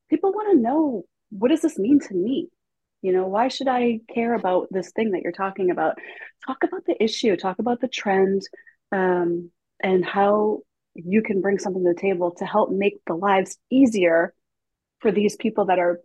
People 0.10 0.32
want 0.32 0.52
to 0.52 0.62
know 0.62 1.06
what 1.30 1.50
does 1.50 1.62
this 1.62 1.80
mean 1.80 2.00
to 2.00 2.14
me 2.14 2.50
you 3.04 3.12
know 3.12 3.28
why 3.28 3.48
should 3.48 3.68
i 3.68 4.00
care 4.14 4.34
about 4.34 4.68
this 4.72 4.92
thing 4.92 5.12
that 5.12 5.22
you're 5.22 5.32
talking 5.32 5.70
about 5.70 5.96
talk 6.48 6.64
about 6.64 6.84
the 6.86 7.04
issue 7.04 7.36
talk 7.36 7.60
about 7.60 7.82
the 7.82 7.88
trend 7.88 8.42
um, 8.92 9.52
and 9.82 10.04
how 10.04 10.60
you 10.96 11.22
can 11.22 11.42
bring 11.42 11.60
something 11.60 11.84
to 11.84 11.94
the 11.94 12.00
table 12.00 12.32
to 12.32 12.46
help 12.46 12.72
make 12.72 12.96
the 13.06 13.14
lives 13.14 13.58
easier 13.70 14.34
for 15.00 15.12
these 15.12 15.36
people 15.36 15.66
that 15.66 15.80
are 15.80 16.00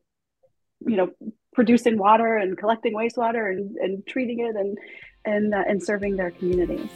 you 0.86 0.96
know 0.96 1.10
producing 1.58 1.98
water 1.98 2.36
and 2.36 2.56
collecting 2.56 2.94
wastewater 2.94 3.50
and, 3.50 3.76
and 3.78 4.06
treating 4.06 4.38
it 4.38 4.54
and 4.54 4.78
and 5.24 5.52
uh, 5.52 5.64
and 5.66 5.82
serving 5.82 6.14
their 6.14 6.30
communities 6.30 6.88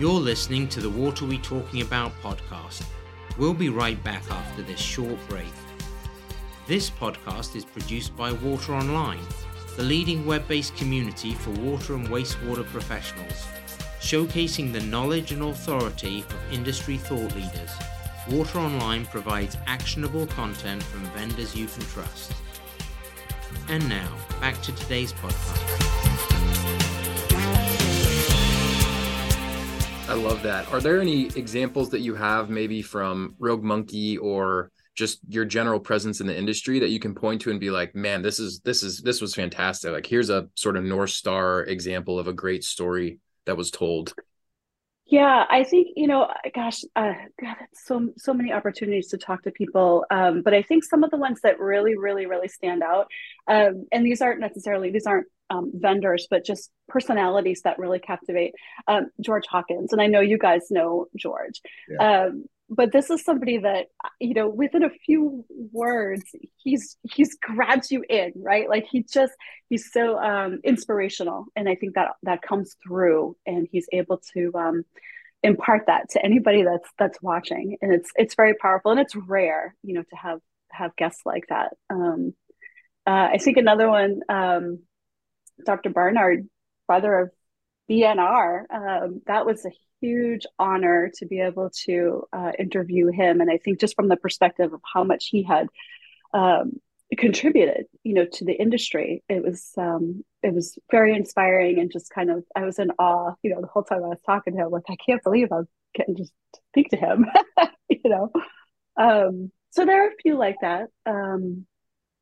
You're 0.00 0.10
listening 0.32 0.66
to 0.70 0.80
the 0.80 0.90
Water 0.90 1.24
We 1.24 1.38
Talking 1.38 1.82
About 1.82 2.10
podcast 2.20 2.82
We'll 3.38 3.54
be 3.54 3.68
right 3.68 4.02
back 4.02 4.28
after 4.28 4.62
this 4.62 4.80
short 4.80 5.18
break. 5.28 5.54
This 6.66 6.90
podcast 6.90 7.54
is 7.54 7.64
produced 7.64 8.16
by 8.16 8.32
Water 8.32 8.74
Online, 8.74 9.24
the 9.76 9.84
leading 9.84 10.26
web 10.26 10.48
based 10.48 10.74
community 10.76 11.34
for 11.34 11.50
water 11.50 11.94
and 11.94 12.08
wastewater 12.08 12.66
professionals, 12.66 13.46
showcasing 14.00 14.72
the 14.72 14.80
knowledge 14.80 15.30
and 15.30 15.42
authority 15.42 16.24
of 16.28 16.52
industry 16.52 16.96
thought 16.96 17.32
leaders. 17.36 17.70
Water 18.30 18.58
Online 18.58 19.06
provides 19.06 19.56
actionable 19.68 20.26
content 20.26 20.82
from 20.82 21.02
vendors 21.12 21.54
you 21.54 21.66
can 21.66 21.82
trust. 21.82 22.32
And 23.68 23.88
now, 23.88 24.12
back 24.40 24.60
to 24.62 24.72
today's 24.72 25.12
podcast. 25.12 25.62
I 30.08 30.14
love 30.14 30.42
that. 30.42 30.72
Are 30.72 30.80
there 30.80 31.00
any 31.00 31.26
examples 31.36 31.88
that 31.90 32.00
you 32.00 32.16
have 32.16 32.50
maybe 32.50 32.82
from 32.82 33.36
Rogue 33.38 33.62
Monkey 33.62 34.18
or 34.18 34.72
just 34.96 35.20
your 35.28 35.44
general 35.44 35.78
presence 35.78 36.20
in 36.20 36.26
the 36.26 36.36
industry 36.36 36.80
that 36.80 36.90
you 36.90 36.98
can 36.98 37.14
point 37.14 37.42
to 37.42 37.50
and 37.50 37.60
be 37.60 37.70
like, 37.70 37.94
man, 37.94 38.22
this 38.22 38.40
is 38.40 38.58
this 38.60 38.82
is 38.82 39.02
this 39.02 39.20
was 39.20 39.36
fantastic. 39.36 39.92
Like 39.92 40.06
here's 40.06 40.30
a 40.30 40.48
sort 40.56 40.76
of 40.76 40.82
North 40.82 41.10
Star 41.10 41.62
example 41.62 42.18
of 42.18 42.26
a 42.26 42.32
great 42.32 42.64
story 42.64 43.20
that 43.44 43.56
was 43.56 43.70
told. 43.70 44.14
Yeah, 45.08 45.44
I 45.48 45.62
think 45.62 45.88
you 45.94 46.08
know, 46.08 46.28
gosh, 46.52 46.80
uh, 46.96 47.12
God, 47.40 47.56
so 47.72 48.08
so 48.16 48.34
many 48.34 48.52
opportunities 48.52 49.08
to 49.08 49.18
talk 49.18 49.42
to 49.44 49.52
people. 49.52 50.04
Um, 50.10 50.42
but 50.42 50.52
I 50.52 50.62
think 50.62 50.82
some 50.82 51.04
of 51.04 51.10
the 51.10 51.16
ones 51.16 51.40
that 51.42 51.60
really, 51.60 51.96
really, 51.96 52.26
really 52.26 52.48
stand 52.48 52.82
out, 52.82 53.06
um, 53.46 53.86
and 53.92 54.04
these 54.04 54.20
aren't 54.20 54.40
necessarily 54.40 54.90
these 54.90 55.06
aren't 55.06 55.28
um, 55.48 55.70
vendors, 55.74 56.26
but 56.28 56.44
just 56.44 56.72
personalities 56.88 57.62
that 57.62 57.78
really 57.78 58.00
captivate. 58.00 58.54
Um, 58.88 59.10
George 59.20 59.46
Hawkins, 59.46 59.92
and 59.92 60.02
I 60.02 60.08
know 60.08 60.20
you 60.20 60.38
guys 60.38 60.70
know 60.70 61.06
George. 61.16 61.60
Yeah. 61.88 62.24
But 62.68 62.90
this 62.92 63.10
is 63.10 63.22
somebody 63.24 63.58
that 63.58 63.86
you 64.20 64.34
know 64.34 64.48
within 64.48 64.82
a 64.82 64.90
few 64.90 65.44
words 65.72 66.24
he's 66.56 66.96
he's 67.02 67.36
grabs 67.40 67.90
you 67.90 68.04
in 68.08 68.32
right? 68.36 68.68
Like 68.68 68.86
he 68.90 69.04
just 69.04 69.32
he's 69.68 69.92
so 69.92 70.18
um 70.18 70.60
inspirational 70.64 71.46
and 71.54 71.68
i 71.68 71.74
think 71.74 71.94
that 71.94 72.12
that 72.22 72.42
comes 72.42 72.76
through 72.82 73.36
and 73.46 73.68
he's 73.70 73.86
able 73.92 74.20
to 74.34 74.52
um 74.54 74.84
impart 75.42 75.84
that 75.86 76.08
to 76.10 76.24
anybody 76.24 76.62
that's 76.62 76.88
that's 76.98 77.20
watching 77.22 77.76
and 77.82 77.92
it's 77.92 78.10
it's 78.16 78.34
very 78.34 78.54
powerful 78.54 78.90
and 78.90 79.00
it's 79.00 79.14
rare 79.14 79.74
you 79.82 79.94
know 79.94 80.02
to 80.02 80.16
have 80.16 80.40
have 80.72 80.94
guests 80.96 81.22
like 81.24 81.44
that. 81.48 81.72
Um 81.90 82.34
uh, 83.06 83.28
i 83.32 83.38
think 83.38 83.56
another 83.56 83.88
one 83.88 84.20
um 84.28 84.80
dr 85.64 85.88
barnard 85.90 86.48
brother 86.86 87.14
of 87.20 87.30
bnr 87.90 88.62
um, 88.72 89.22
that 89.26 89.46
was 89.46 89.64
a 89.64 89.70
huge 90.00 90.46
honor 90.58 91.10
to 91.16 91.26
be 91.26 91.40
able 91.40 91.70
to 91.84 92.24
uh, 92.32 92.52
interview 92.58 93.10
him. 93.10 93.40
And 93.40 93.50
I 93.50 93.58
think 93.58 93.80
just 93.80 93.94
from 93.94 94.08
the 94.08 94.16
perspective 94.16 94.72
of 94.72 94.80
how 94.92 95.04
much 95.04 95.28
he 95.30 95.42
had 95.42 95.68
um, 96.34 96.80
contributed, 97.16 97.86
you 98.02 98.14
know, 98.14 98.26
to 98.32 98.44
the 98.44 98.52
industry, 98.52 99.22
it 99.28 99.42
was 99.42 99.72
um, 99.76 100.24
it 100.42 100.54
was 100.54 100.78
very 100.90 101.14
inspiring 101.14 101.78
and 101.78 101.90
just 101.90 102.10
kind 102.10 102.30
of 102.30 102.44
I 102.54 102.64
was 102.64 102.78
in 102.78 102.90
awe, 102.98 103.34
you 103.42 103.50
know, 103.50 103.60
the 103.60 103.68
whole 103.68 103.84
time 103.84 104.04
I 104.04 104.08
was 104.08 104.20
talking 104.24 104.54
to 104.54 104.62
him. 104.62 104.70
Like 104.70 104.84
I 104.88 104.96
can't 104.96 105.22
believe 105.22 105.52
I 105.52 105.60
getting 105.94 106.16
just 106.16 106.32
to 106.54 106.60
speak 106.72 106.90
to 106.90 106.96
him, 106.96 107.26
you 107.88 108.00
know. 108.04 108.30
Um, 108.96 109.50
so 109.70 109.84
there 109.84 110.04
are 110.04 110.08
a 110.08 110.22
few 110.22 110.36
like 110.36 110.56
that, 110.62 110.88
um, 111.04 111.66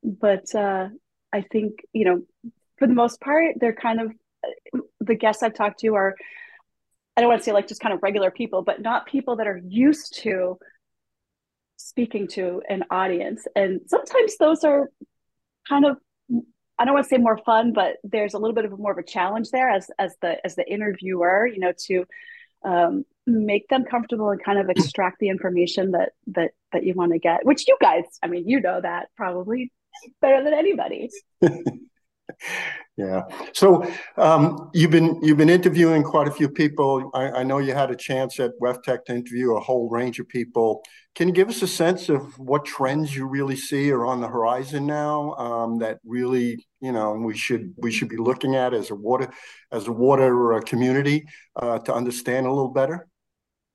but 0.03 0.55
uh, 0.55 0.89
I 1.33 1.43
think 1.43 1.81
you 1.93 2.05
know, 2.05 2.51
for 2.79 2.87
the 2.87 2.95
most 2.95 3.21
part, 3.21 3.55
they're 3.61 3.75
kind 3.75 4.01
of 4.01 4.13
the 5.01 5.15
guests 5.15 5.43
I've 5.43 5.55
talked 5.55 5.81
to 5.81 5.95
are 5.95 6.15
I 7.17 7.21
don't 7.21 7.29
want 7.29 7.41
to 7.41 7.45
say 7.45 7.53
like 7.53 7.69
just 7.69 7.81
kind 7.81 7.95
of 7.95 8.03
regular 8.03 8.31
people, 8.31 8.63
but 8.63 8.83
not 8.83 9.07
people 9.07 9.37
that 9.37 9.47
are 9.47 9.61
used 9.65 10.19
to 10.23 10.59
speaking 11.77 12.29
to 12.29 12.63
an 12.69 12.85
audience. 12.91 13.47
And 13.55 13.81
sometimes 13.87 14.37
those 14.39 14.65
are 14.65 14.91
kind 15.69 15.85
of 15.85 15.99
I 16.77 16.85
don't 16.85 16.95
want 16.95 17.05
to 17.05 17.09
say 17.09 17.19
more 17.19 17.39
fun, 17.39 17.73
but 17.73 17.97
there's 18.03 18.35
a 18.35 18.39
little 18.39 18.55
bit 18.55 18.65
of 18.65 18.73
a, 18.73 18.77
more 18.77 18.91
of 18.91 18.99
a 18.99 19.05
challenge 19.05 19.51
there 19.51 19.71
as 19.71 19.91
as 19.99 20.17
the 20.21 20.45
as 20.45 20.57
the 20.57 20.69
interviewer, 20.69 21.47
you 21.47 21.61
know, 21.61 21.73
to 21.87 22.05
um, 22.65 23.05
make 23.27 23.69
them 23.69 23.85
comfortable 23.85 24.31
and 24.31 24.43
kind 24.43 24.59
of 24.59 24.69
extract 24.69 25.19
the 25.21 25.29
information 25.29 25.93
that 25.93 26.13
that 26.29 26.51
that 26.73 26.85
you 26.85 26.95
want 26.95 27.13
to 27.13 27.19
get. 27.19 27.47
Which 27.47 27.69
you 27.69 27.77
guys, 27.81 28.05
I 28.23 28.27
mean, 28.27 28.49
you 28.49 28.61
know 28.61 28.81
that 28.81 29.09
probably 29.17 29.73
better 30.21 30.43
than 30.43 30.55
anybody. 30.55 31.11
yeah. 32.97 33.23
So 33.53 33.87
um, 34.17 34.71
you've 34.73 34.91
been 34.91 35.21
you've 35.23 35.37
been 35.37 35.51
interviewing 35.51 36.03
quite 36.03 36.29
a 36.29 36.31
few 36.31 36.49
people. 36.49 37.11
I, 37.15 37.31
I, 37.31 37.43
know 37.43 37.59
you 37.59 37.75
had 37.75 37.91
a 37.91 37.97
chance 37.97 38.41
at 38.41 38.53
WEFTEC 38.63 39.05
to 39.07 39.15
interview 39.15 39.55
a 39.55 39.61
whole 39.61 39.89
range 39.91 40.19
of 40.21 40.29
people. 40.29 40.83
Can 41.15 41.29
you 41.29 41.35
give 41.35 41.49
us 41.49 41.63
a 41.63 41.69
sense 41.69 42.09
of 42.09 42.39
what 42.39 42.65
trends 42.65 43.15
you 43.15 43.27
really 43.27 43.57
see 43.57 43.91
are 43.93 44.07
on 44.07 44.21
the 44.21 44.29
horizon 44.29 44.87
now 44.87 45.35
um, 45.35 45.79
that 45.79 45.99
really 46.05 46.67
you 46.81 46.93
know 46.93 47.13
we 47.13 47.37
should 47.37 47.75
we 47.77 47.93
should 47.93 48.09
be 48.09 48.17
looking 48.17 48.57
at 48.57 48.75
as 48.75 48.91
a 48.91 48.95
water 48.95 49.31
as 49.71 49.87
a 49.87 49.93
water 49.93 50.55
uh, 50.55 50.61
community 50.61 51.27
uh, 51.57 51.79
to 51.81 51.95
understand 51.95 52.47
a 52.47 52.51
little 52.51 52.73
better? 52.73 53.09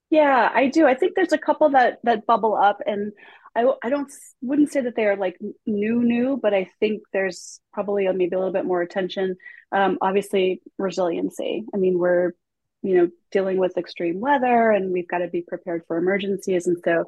Yeah, 0.10 0.50
I 0.53 0.68
do. 0.68 0.88
I 0.88 0.96
think 0.96 1.13
there's 1.15 1.34
a 1.34 1.38
couple 1.38 1.70
that 1.70 2.00
that 2.03 2.25
bubble 2.25 2.56
up, 2.56 2.79
and 2.88 3.12
I, 3.60 3.74
I 3.84 3.89
don't 3.89 4.12
wouldn't 4.42 4.72
say 4.72 4.82
that 4.82 4.96
they 4.96 5.06
are 5.06 5.18
like 5.18 5.38
new 5.66 6.04
new, 6.04 6.39
but 6.42 6.54
I 6.54 6.70
think 6.80 7.01
there's 7.12 7.60
probably 7.74 8.08
maybe 8.08 8.36
a 8.36 8.39
little 8.39 8.54
bit 8.54 8.66
more 8.66 8.82
attention. 8.82 9.36
Um, 9.72 9.98
obviously, 10.01 10.62
resiliency. 10.78 11.66
I 11.74 11.78
mean, 11.78 12.00
we're 12.00 12.34
you 12.82 12.96
know 12.96 13.10
dealing 13.32 13.58
with 13.58 13.78
extreme 13.78 14.20
weather, 14.20 14.72
and 14.72 14.92
we've 14.92 15.08
got 15.08 15.20
to 15.20 15.28
be 15.28 15.42
prepared 15.42 15.84
for 15.88 15.98
emergencies. 15.98 16.68
And 16.68 16.78
so, 16.84 17.06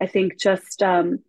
I 0.00 0.06
think 0.06 0.38
just 0.38 0.82
um, 0.82 1.20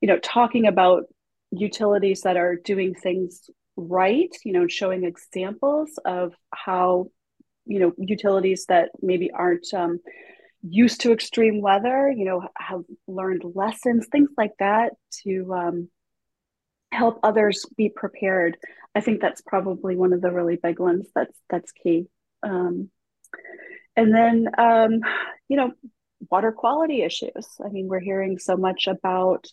you 0.00 0.08
know 0.08 0.18
talking 0.18 0.66
about 0.66 1.04
utilities 1.50 2.22
that 2.22 2.36
are 2.36 2.56
doing 2.56 2.94
things 2.94 3.50
right, 3.76 4.34
you 4.44 4.52
know, 4.52 4.66
showing 4.66 5.04
examples 5.04 5.98
of 6.04 6.34
how 6.50 7.10
you 7.66 7.78
know 7.78 7.92
utilities 7.98 8.66
that 8.66 8.90
maybe 9.02 9.30
aren't 9.30 9.72
um, 9.74 10.00
used 10.68 11.02
to 11.02 11.12
extreme 11.12 11.60
weather, 11.60 12.10
you 12.10 12.24
know, 12.24 12.48
have 12.56 12.82
learned 13.06 13.42
lessons, 13.54 14.06
things 14.06 14.30
like 14.36 14.52
that 14.58 14.94
to 15.22 15.52
um, 15.54 15.88
help 16.90 17.20
others 17.22 17.66
be 17.76 17.90
prepared. 17.90 18.56
I 18.94 19.00
think 19.00 19.20
that's 19.20 19.42
probably 19.42 19.96
one 19.96 20.12
of 20.12 20.22
the 20.22 20.30
really 20.30 20.56
big 20.56 20.78
ones. 20.78 21.06
That's 21.14 21.38
that's 21.50 21.72
key. 21.72 22.06
Um, 22.42 22.90
and 23.96 24.14
then, 24.14 24.48
um, 24.58 25.00
you 25.48 25.56
know, 25.56 25.72
water 26.30 26.52
quality 26.52 27.02
issues. 27.02 27.46
I 27.64 27.68
mean, 27.68 27.86
we're 27.86 28.00
hearing 28.00 28.38
so 28.38 28.56
much 28.56 28.86
about 28.86 29.46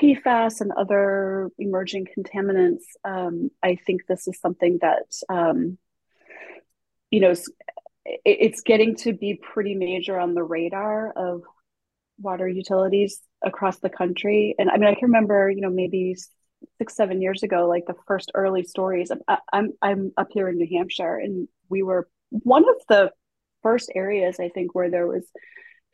PFAS 0.00 0.60
and 0.60 0.72
other 0.72 1.50
emerging 1.58 2.06
contaminants. 2.16 2.84
Um, 3.04 3.50
I 3.62 3.76
think 3.76 4.02
this 4.06 4.28
is 4.28 4.38
something 4.40 4.78
that 4.82 5.06
um, 5.28 5.78
you 7.10 7.20
know, 7.20 7.34
it's 8.24 8.60
getting 8.60 8.96
to 8.96 9.12
be 9.12 9.40
pretty 9.42 9.74
major 9.74 10.18
on 10.18 10.34
the 10.34 10.42
radar 10.42 11.12
of 11.12 11.42
water 12.18 12.48
utilities 12.48 13.20
across 13.44 13.78
the 13.78 13.90
country. 13.90 14.54
And 14.58 14.70
I 14.70 14.76
mean, 14.76 14.88
I 14.88 14.94
can 14.94 15.08
remember, 15.08 15.50
you 15.50 15.60
know, 15.60 15.70
maybe 15.70 16.16
six, 16.78 16.94
seven 16.94 17.20
years 17.20 17.42
ago, 17.42 17.68
like 17.68 17.84
the 17.86 17.94
first 18.06 18.30
early 18.34 18.64
stories. 18.64 19.10
I'm 19.10 19.38
I'm, 19.52 19.72
I'm 19.82 20.12
up 20.16 20.28
here 20.30 20.48
in 20.48 20.56
New 20.56 20.68
Hampshire, 20.70 21.16
and 21.16 21.48
we 21.68 21.82
were 21.82 22.08
one 22.30 22.68
of 22.68 22.76
the 22.88 23.10
first 23.62 23.90
areas 23.94 24.38
I 24.40 24.48
think 24.48 24.74
where 24.74 24.90
there 24.90 25.06
was 25.06 25.24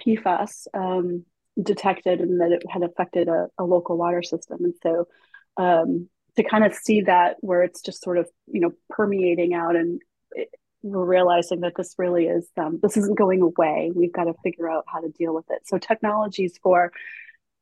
PFAS 0.07 0.67
um, 0.75 1.25
detected, 1.61 2.21
and 2.21 2.41
that 2.41 2.53
it 2.53 2.63
had 2.69 2.83
affected 2.83 3.29
a, 3.29 3.49
a 3.59 3.65
local 3.65 3.97
water 3.97 4.23
system. 4.23 4.65
And 4.65 4.75
so, 4.83 5.09
um, 5.57 6.09
to 6.37 6.43
kind 6.43 6.65
of 6.65 6.75
see 6.75 7.03
that 7.03 7.37
where 7.41 7.63
it's 7.63 7.83
just 7.83 8.03
sort 8.03 8.19
of 8.19 8.29
you 8.47 8.61
know 8.61 8.73
permeating 8.91 9.55
out 9.55 9.77
and 9.77 10.01
it, 10.33 10.49
we're 10.83 11.05
realizing 11.05 11.61
that 11.61 11.75
this 11.77 11.95
really 11.99 12.27
is 12.27 12.49
um, 12.57 12.79
this 12.83 12.97
isn't 12.97 13.17
going 13.17 13.43
away. 13.43 13.93
We've 13.95 14.13
got 14.13 14.25
to 14.25 14.35
figure 14.43 14.71
out 14.71 14.85
how 14.87 15.01
to 15.01 15.09
deal 15.09 15.35
with 15.35 15.47
it. 15.51 15.67
So 15.67 15.79
technologies 15.79 16.59
for 16.63 16.93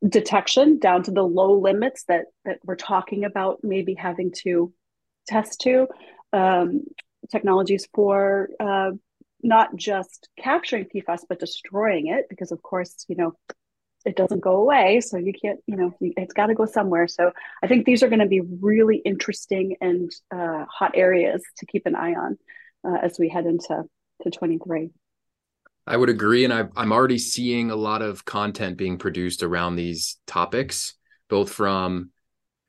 detection 0.07 0.79
down 0.79 1.03
to 1.05 1.11
the 1.11 1.23
low 1.23 1.59
limits 1.59 2.05
that 2.09 2.27
that 2.45 2.59
we're 2.65 2.77
talking 2.77 3.25
about 3.25 3.61
maybe 3.63 3.95
having 3.95 4.33
to 4.33 4.73
test 5.27 5.61
to 5.61 5.87
um, 6.33 6.85
technologies 7.31 7.87
for 7.95 8.49
uh, 8.59 8.93
not 9.43 9.77
just 9.77 10.29
capturing 10.39 10.87
PFAS 10.87 11.21
but 11.29 11.39
destroying 11.39 12.09
it 12.09 12.27
because 12.31 12.53
of 12.53 12.63
course 12.63 13.05
you 13.09 13.17
know 13.17 13.35
it 14.07 14.17
doesn't 14.17 14.41
go 14.41 14.57
away. 14.57 15.03
So 15.03 15.19
you 15.19 15.35
can't 15.35 15.61
you 15.67 15.77
know 15.77 15.95
it's 16.01 16.33
got 16.33 16.47
to 16.47 16.55
go 16.55 16.65
somewhere. 16.65 17.07
So 17.07 17.33
i 17.63 17.67
think 17.67 17.85
these 17.85 18.03
are 18.03 18.09
going 18.09 18.21
to 18.21 18.27
be 18.27 18.41
really 18.41 18.97
interesting 18.97 19.77
and 19.83 20.11
uh, 20.35 20.65
hot 20.71 20.93
areas 20.95 21.43
to 21.59 21.67
keep 21.67 21.85
an 21.85 21.95
eye 21.95 22.15
on 22.15 22.39
uh, 22.85 22.97
as 23.03 23.19
we 23.19 23.29
head 23.29 23.47
into 23.47 23.85
to 24.23 24.31
23 24.31 24.91
i 25.87 25.97
would 25.97 26.09
agree 26.09 26.45
and 26.45 26.53
i 26.53 26.65
i'm 26.77 26.93
already 26.93 27.19
seeing 27.19 27.71
a 27.71 27.77
lot 27.77 28.03
of 28.03 28.25
content 28.25 28.77
being 28.77 28.99
produced 28.99 29.43
around 29.43 29.77
these 29.77 30.19
topics 30.27 30.95
both 31.29 31.51
from 31.53 32.11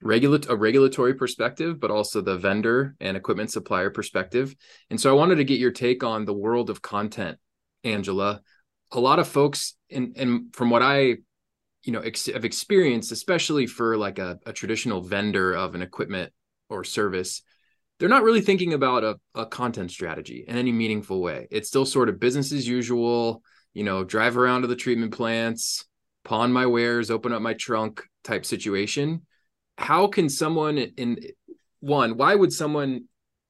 regulate 0.02 0.50
a 0.50 0.56
regulatory 0.56 1.14
perspective 1.14 1.80
but 1.80 1.92
also 1.92 2.22
the 2.22 2.38
vendor 2.38 2.96
and 3.00 3.16
equipment 3.16 3.52
supplier 3.52 3.90
perspective. 3.90 4.56
And 4.90 5.00
so 5.00 5.10
i 5.10 5.14
wanted 5.14 5.36
to 5.36 5.44
get 5.44 5.60
your 5.60 5.72
take 5.72 6.04
on 6.04 6.26
the 6.26 6.34
world 6.34 6.70
of 6.70 6.82
content 6.82 7.38
angela. 7.84 8.42
A 8.92 9.00
lot 9.00 9.20
of 9.20 9.28
folks 9.28 9.76
and 9.90 10.16
and 10.18 10.54
from 10.56 10.70
what 10.70 10.82
i 10.82 11.18
you 11.84 11.92
know 11.92 12.02
ex- 12.02 12.28
have 12.28 12.46
experienced 12.46 13.12
especially 13.12 13.66
for 13.66 13.98
like 13.98 14.20
a, 14.20 14.40
a 14.46 14.54
traditional 14.54 15.02
vendor 15.02 15.54
of 15.54 15.76
an 15.76 15.82
equipment 15.82 16.32
or 16.70 16.84
service 16.84 17.42
they're 18.02 18.10
not 18.10 18.24
really 18.24 18.42
thinking 18.42 18.74
about 18.74 19.04
a, 19.04 19.16
a 19.36 19.46
content 19.46 19.92
strategy 19.92 20.44
in 20.48 20.58
any 20.58 20.72
meaningful 20.72 21.22
way. 21.22 21.48
It's 21.52 21.68
still 21.68 21.86
sort 21.86 22.10
of 22.10 22.20
business 22.20 22.52
as 22.52 22.68
usual 22.68 23.44
you 23.76 23.84
know 23.84 24.04
drive 24.04 24.40
around 24.40 24.64
to 24.64 24.68
the 24.68 24.76
treatment 24.76 25.14
plants 25.14 25.86
pawn 26.24 26.52
my 26.52 26.66
wares 26.66 27.12
open 27.12 27.32
up 27.32 27.44
my 27.44 27.54
trunk 27.54 28.04
type 28.24 28.44
situation. 28.44 29.22
How 29.78 30.08
can 30.08 30.30
someone 30.30 30.80
in 30.80 31.20
one 31.80 32.18
why 32.18 32.34
would 32.34 32.52
someone 32.52 33.06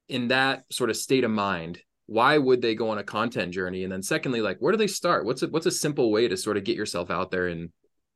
in 0.09 0.27
that 0.27 0.65
sort 0.69 0.89
of 0.89 0.97
state 0.97 1.23
of 1.23 1.31
mind 1.31 1.79
why 2.07 2.37
would 2.37 2.61
they 2.61 2.75
go 2.75 2.89
on 2.89 2.97
a 2.97 3.05
content 3.05 3.53
journey? 3.53 3.83
And 3.83 3.91
then 3.91 4.03
secondly 4.03 4.41
like 4.41 4.57
where 4.59 4.73
do 4.73 4.77
they 4.77 4.87
start? 4.87 5.25
What's 5.25 5.43
a 5.43 5.47
what's 5.47 5.65
a 5.65 5.71
simple 5.71 6.11
way 6.11 6.27
to 6.27 6.35
sort 6.35 6.57
of 6.57 6.65
get 6.65 6.75
yourself 6.75 7.09
out 7.09 7.31
there 7.31 7.47
and 7.47 7.69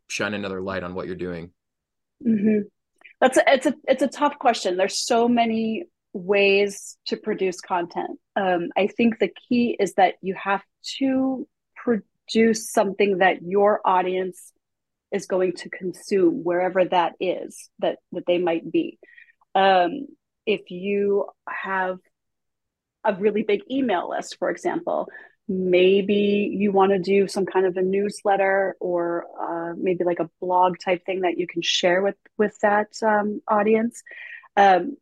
shine 0.09 0.33
another 0.33 0.61
light 0.61 0.83
on 0.83 0.95
what 0.95 1.07
you're 1.07 1.15
doing? 1.15 1.51
Mm-hmm. 2.27 2.67
that's 3.21 3.37
a, 3.37 3.43
it's 3.47 3.65
a 3.65 3.73
it's 3.85 4.03
a 4.03 4.09
tough 4.09 4.37
question. 4.37 4.75
There's 4.75 4.97
so 4.97 5.29
many 5.29 5.85
ways 6.15 6.97
to 7.05 7.17
produce 7.17 7.59
content 7.61 8.19
um, 8.35 8.69
i 8.77 8.87
think 8.87 9.19
the 9.19 9.31
key 9.47 9.75
is 9.79 9.93
that 9.95 10.15
you 10.21 10.33
have 10.33 10.63
to 10.97 11.47
produce 11.75 12.71
something 12.71 13.19
that 13.19 13.41
your 13.43 13.81
audience 13.85 14.53
is 15.11 15.27
going 15.27 15.53
to 15.53 15.69
consume 15.69 16.43
wherever 16.43 16.85
that 16.85 17.13
is 17.19 17.69
that 17.79 17.97
that 18.11 18.25
they 18.25 18.37
might 18.37 18.71
be 18.71 18.97
um, 19.53 20.07
if 20.45 20.71
you 20.71 21.25
have 21.47 21.99
a 23.05 23.13
really 23.13 23.43
big 23.43 23.61
email 23.71 24.09
list, 24.09 24.37
for 24.39 24.49
example. 24.49 25.07
Maybe 25.47 26.51
you 26.57 26.71
want 26.71 26.91
to 26.91 26.99
do 26.99 27.27
some 27.27 27.45
kind 27.45 27.67
of 27.67 27.77
a 27.77 27.83
newsletter 27.83 28.75
or 28.79 29.25
uh, 29.39 29.75
maybe 29.77 30.03
like 30.03 30.19
a 30.19 30.29
blog 30.41 30.77
type 30.83 31.05
thing 31.05 31.21
that 31.21 31.37
you 31.37 31.45
can 31.45 31.61
share 31.61 32.01
with 32.01 32.15
with 32.37 32.57
that 32.61 32.87
um, 33.03 33.41
audience. 33.47 34.01
Um, 34.57 34.97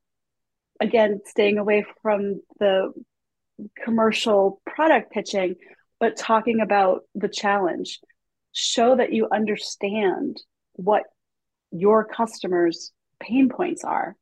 again, 0.80 1.22
staying 1.26 1.58
away 1.58 1.86
from 2.02 2.42
the 2.60 2.94
commercial 3.84 4.62
product 4.66 5.12
pitching, 5.12 5.56
but 6.00 6.18
talking 6.18 6.60
about 6.62 7.04
the 7.16 7.30
challenge. 7.30 8.00
Show 8.52 8.96
that 8.96 9.14
you 9.14 9.28
understand 9.32 10.38
what 10.74 11.04
your 11.72 12.06
customers' 12.06 12.92
pain 13.20 13.50
points 13.50 13.84
are. 13.84 14.16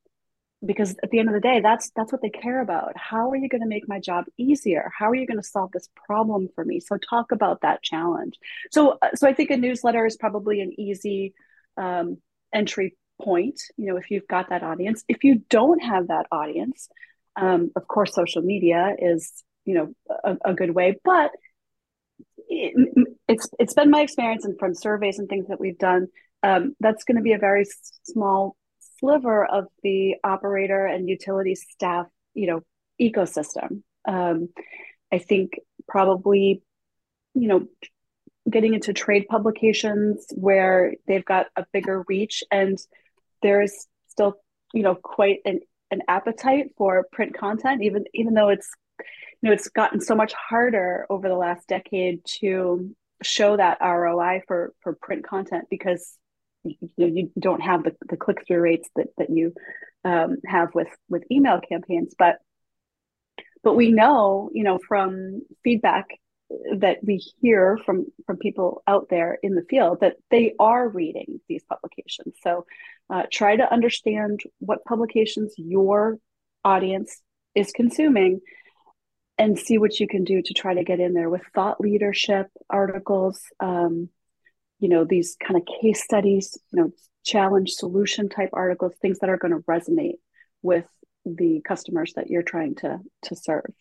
Because 0.63 0.95
at 1.03 1.09
the 1.09 1.17
end 1.17 1.27
of 1.27 1.33
the 1.33 1.41
day 1.41 1.59
that's 1.59 1.91
that's 1.95 2.11
what 2.11 2.21
they 2.21 2.29
care 2.29 2.61
about. 2.61 2.93
How 2.95 3.31
are 3.31 3.35
you 3.35 3.49
going 3.49 3.61
to 3.61 3.67
make 3.67 3.89
my 3.89 3.99
job 3.99 4.25
easier? 4.37 4.91
How 4.95 5.09
are 5.09 5.15
you 5.15 5.25
going 5.25 5.41
to 5.41 5.43
solve 5.43 5.71
this 5.71 5.89
problem 6.05 6.49
for 6.53 6.63
me? 6.63 6.79
So 6.79 6.97
talk 6.97 7.31
about 7.31 7.61
that 7.61 7.81
challenge. 7.81 8.37
So 8.71 8.99
so 9.15 9.27
i 9.27 9.33
think 9.33 9.49
a 9.49 9.57
newsletter 9.57 10.05
is 10.05 10.17
probably 10.17 10.61
an 10.61 10.79
easy 10.79 11.33
um, 11.77 12.17
entry 12.53 12.95
point 13.23 13.59
you 13.77 13.87
know 13.87 13.97
if 13.97 14.09
you've 14.11 14.27
got 14.27 14.49
that 14.49 14.63
audience 14.63 15.03
if 15.07 15.23
you 15.23 15.41
don't 15.49 15.79
have 15.79 16.07
that 16.07 16.25
audience 16.31 16.89
um, 17.35 17.71
of 17.75 17.87
course 17.87 18.13
social 18.13 18.41
media 18.41 18.95
is 18.99 19.43
you 19.65 19.75
know 19.75 19.93
a, 20.23 20.51
a 20.51 20.53
good 20.53 20.71
way 20.71 20.97
but 21.03 21.31
it, 22.49 22.73
it's 23.27 23.49
it's 23.59 23.73
been 23.73 23.89
my 23.89 24.01
experience 24.01 24.45
and 24.45 24.57
from 24.59 24.73
surveys 24.73 25.19
and 25.19 25.29
things 25.29 25.47
that 25.47 25.59
we've 25.59 25.77
done 25.77 26.07
um, 26.43 26.75
that's 26.79 27.03
going 27.03 27.17
to 27.17 27.23
be 27.23 27.33
a 27.33 27.37
very 27.37 27.65
small 28.03 28.55
sliver 28.99 29.45
of 29.45 29.65
the 29.83 30.15
operator 30.23 30.85
and 30.85 31.09
utility 31.09 31.55
staff, 31.55 32.07
you 32.33 32.47
know, 32.47 32.61
ecosystem. 33.01 33.83
Um, 34.07 34.49
I 35.11 35.17
think 35.17 35.59
probably, 35.87 36.61
you 37.33 37.47
know, 37.47 37.67
getting 38.49 38.73
into 38.73 38.93
trade 38.93 39.27
publications 39.29 40.25
where 40.33 40.93
they've 41.07 41.25
got 41.25 41.47
a 41.55 41.65
bigger 41.73 42.03
reach 42.07 42.43
and 42.51 42.77
there's 43.41 43.87
still, 44.07 44.35
you 44.73 44.83
know, 44.83 44.95
quite 44.95 45.39
an, 45.45 45.59
an 45.89 46.01
appetite 46.07 46.71
for 46.77 47.05
print 47.11 47.37
content, 47.37 47.83
even 47.83 48.05
even 48.13 48.33
though 48.33 48.49
it's 48.49 48.69
you 48.99 49.49
know 49.49 49.51
it's 49.51 49.69
gotten 49.69 49.99
so 49.99 50.15
much 50.15 50.33
harder 50.33 51.05
over 51.09 51.27
the 51.27 51.35
last 51.35 51.67
decade 51.67 52.21
to 52.39 52.95
show 53.23 53.57
that 53.57 53.79
ROI 53.81 54.41
for 54.47 54.73
for 54.81 54.93
print 54.93 55.25
content 55.25 55.65
because 55.69 56.17
you, 56.63 56.75
know, 56.97 57.07
you 57.07 57.31
don't 57.39 57.61
have 57.61 57.83
the, 57.83 57.95
the 58.09 58.17
click 58.17 58.45
through 58.47 58.61
rates 58.61 58.89
that 58.95 59.07
that 59.17 59.29
you 59.29 59.53
um, 60.05 60.37
have 60.45 60.73
with 60.73 60.89
with 61.09 61.23
email 61.31 61.59
campaigns, 61.59 62.15
but 62.17 62.37
but 63.63 63.75
we 63.75 63.91
know 63.91 64.49
you 64.53 64.63
know 64.63 64.79
from 64.87 65.41
feedback 65.63 66.07
that 66.77 66.97
we 67.03 67.17
hear 67.41 67.77
from 67.85 68.05
from 68.25 68.37
people 68.37 68.83
out 68.87 69.07
there 69.09 69.37
in 69.41 69.55
the 69.55 69.65
field 69.69 69.99
that 70.01 70.15
they 70.29 70.53
are 70.59 70.87
reading 70.87 71.39
these 71.47 71.63
publications. 71.63 72.35
So 72.43 72.65
uh, 73.09 73.23
try 73.31 73.55
to 73.55 73.71
understand 73.71 74.41
what 74.59 74.85
publications 74.85 75.53
your 75.57 76.17
audience 76.63 77.21
is 77.55 77.71
consuming 77.71 78.41
and 79.37 79.57
see 79.57 79.77
what 79.77 79.99
you 79.99 80.07
can 80.07 80.23
do 80.23 80.41
to 80.41 80.53
try 80.53 80.73
to 80.73 80.83
get 80.83 80.99
in 80.99 81.13
there 81.13 81.29
with 81.29 81.41
thought 81.55 81.81
leadership 81.81 82.47
articles 82.69 83.41
um, 83.59 84.09
you 84.79 84.89
know 84.89 85.03
these 85.03 85.35
kind 85.43 85.59
of 85.59 85.67
case 85.81 86.03
studies 86.03 86.57
you 86.71 86.81
know 86.81 86.91
challenge 87.23 87.71
solution 87.71 88.29
type 88.29 88.49
articles 88.53 88.93
things 89.01 89.19
that 89.19 89.29
are 89.29 89.37
going 89.37 89.53
to 89.53 89.59
resonate 89.59 90.17
with 90.61 90.85
the 91.25 91.61
customers 91.63 92.13
that 92.15 92.29
you're 92.29 92.43
trying 92.43 92.75
to 92.75 92.99
to 93.23 93.35
serve. 93.35 93.71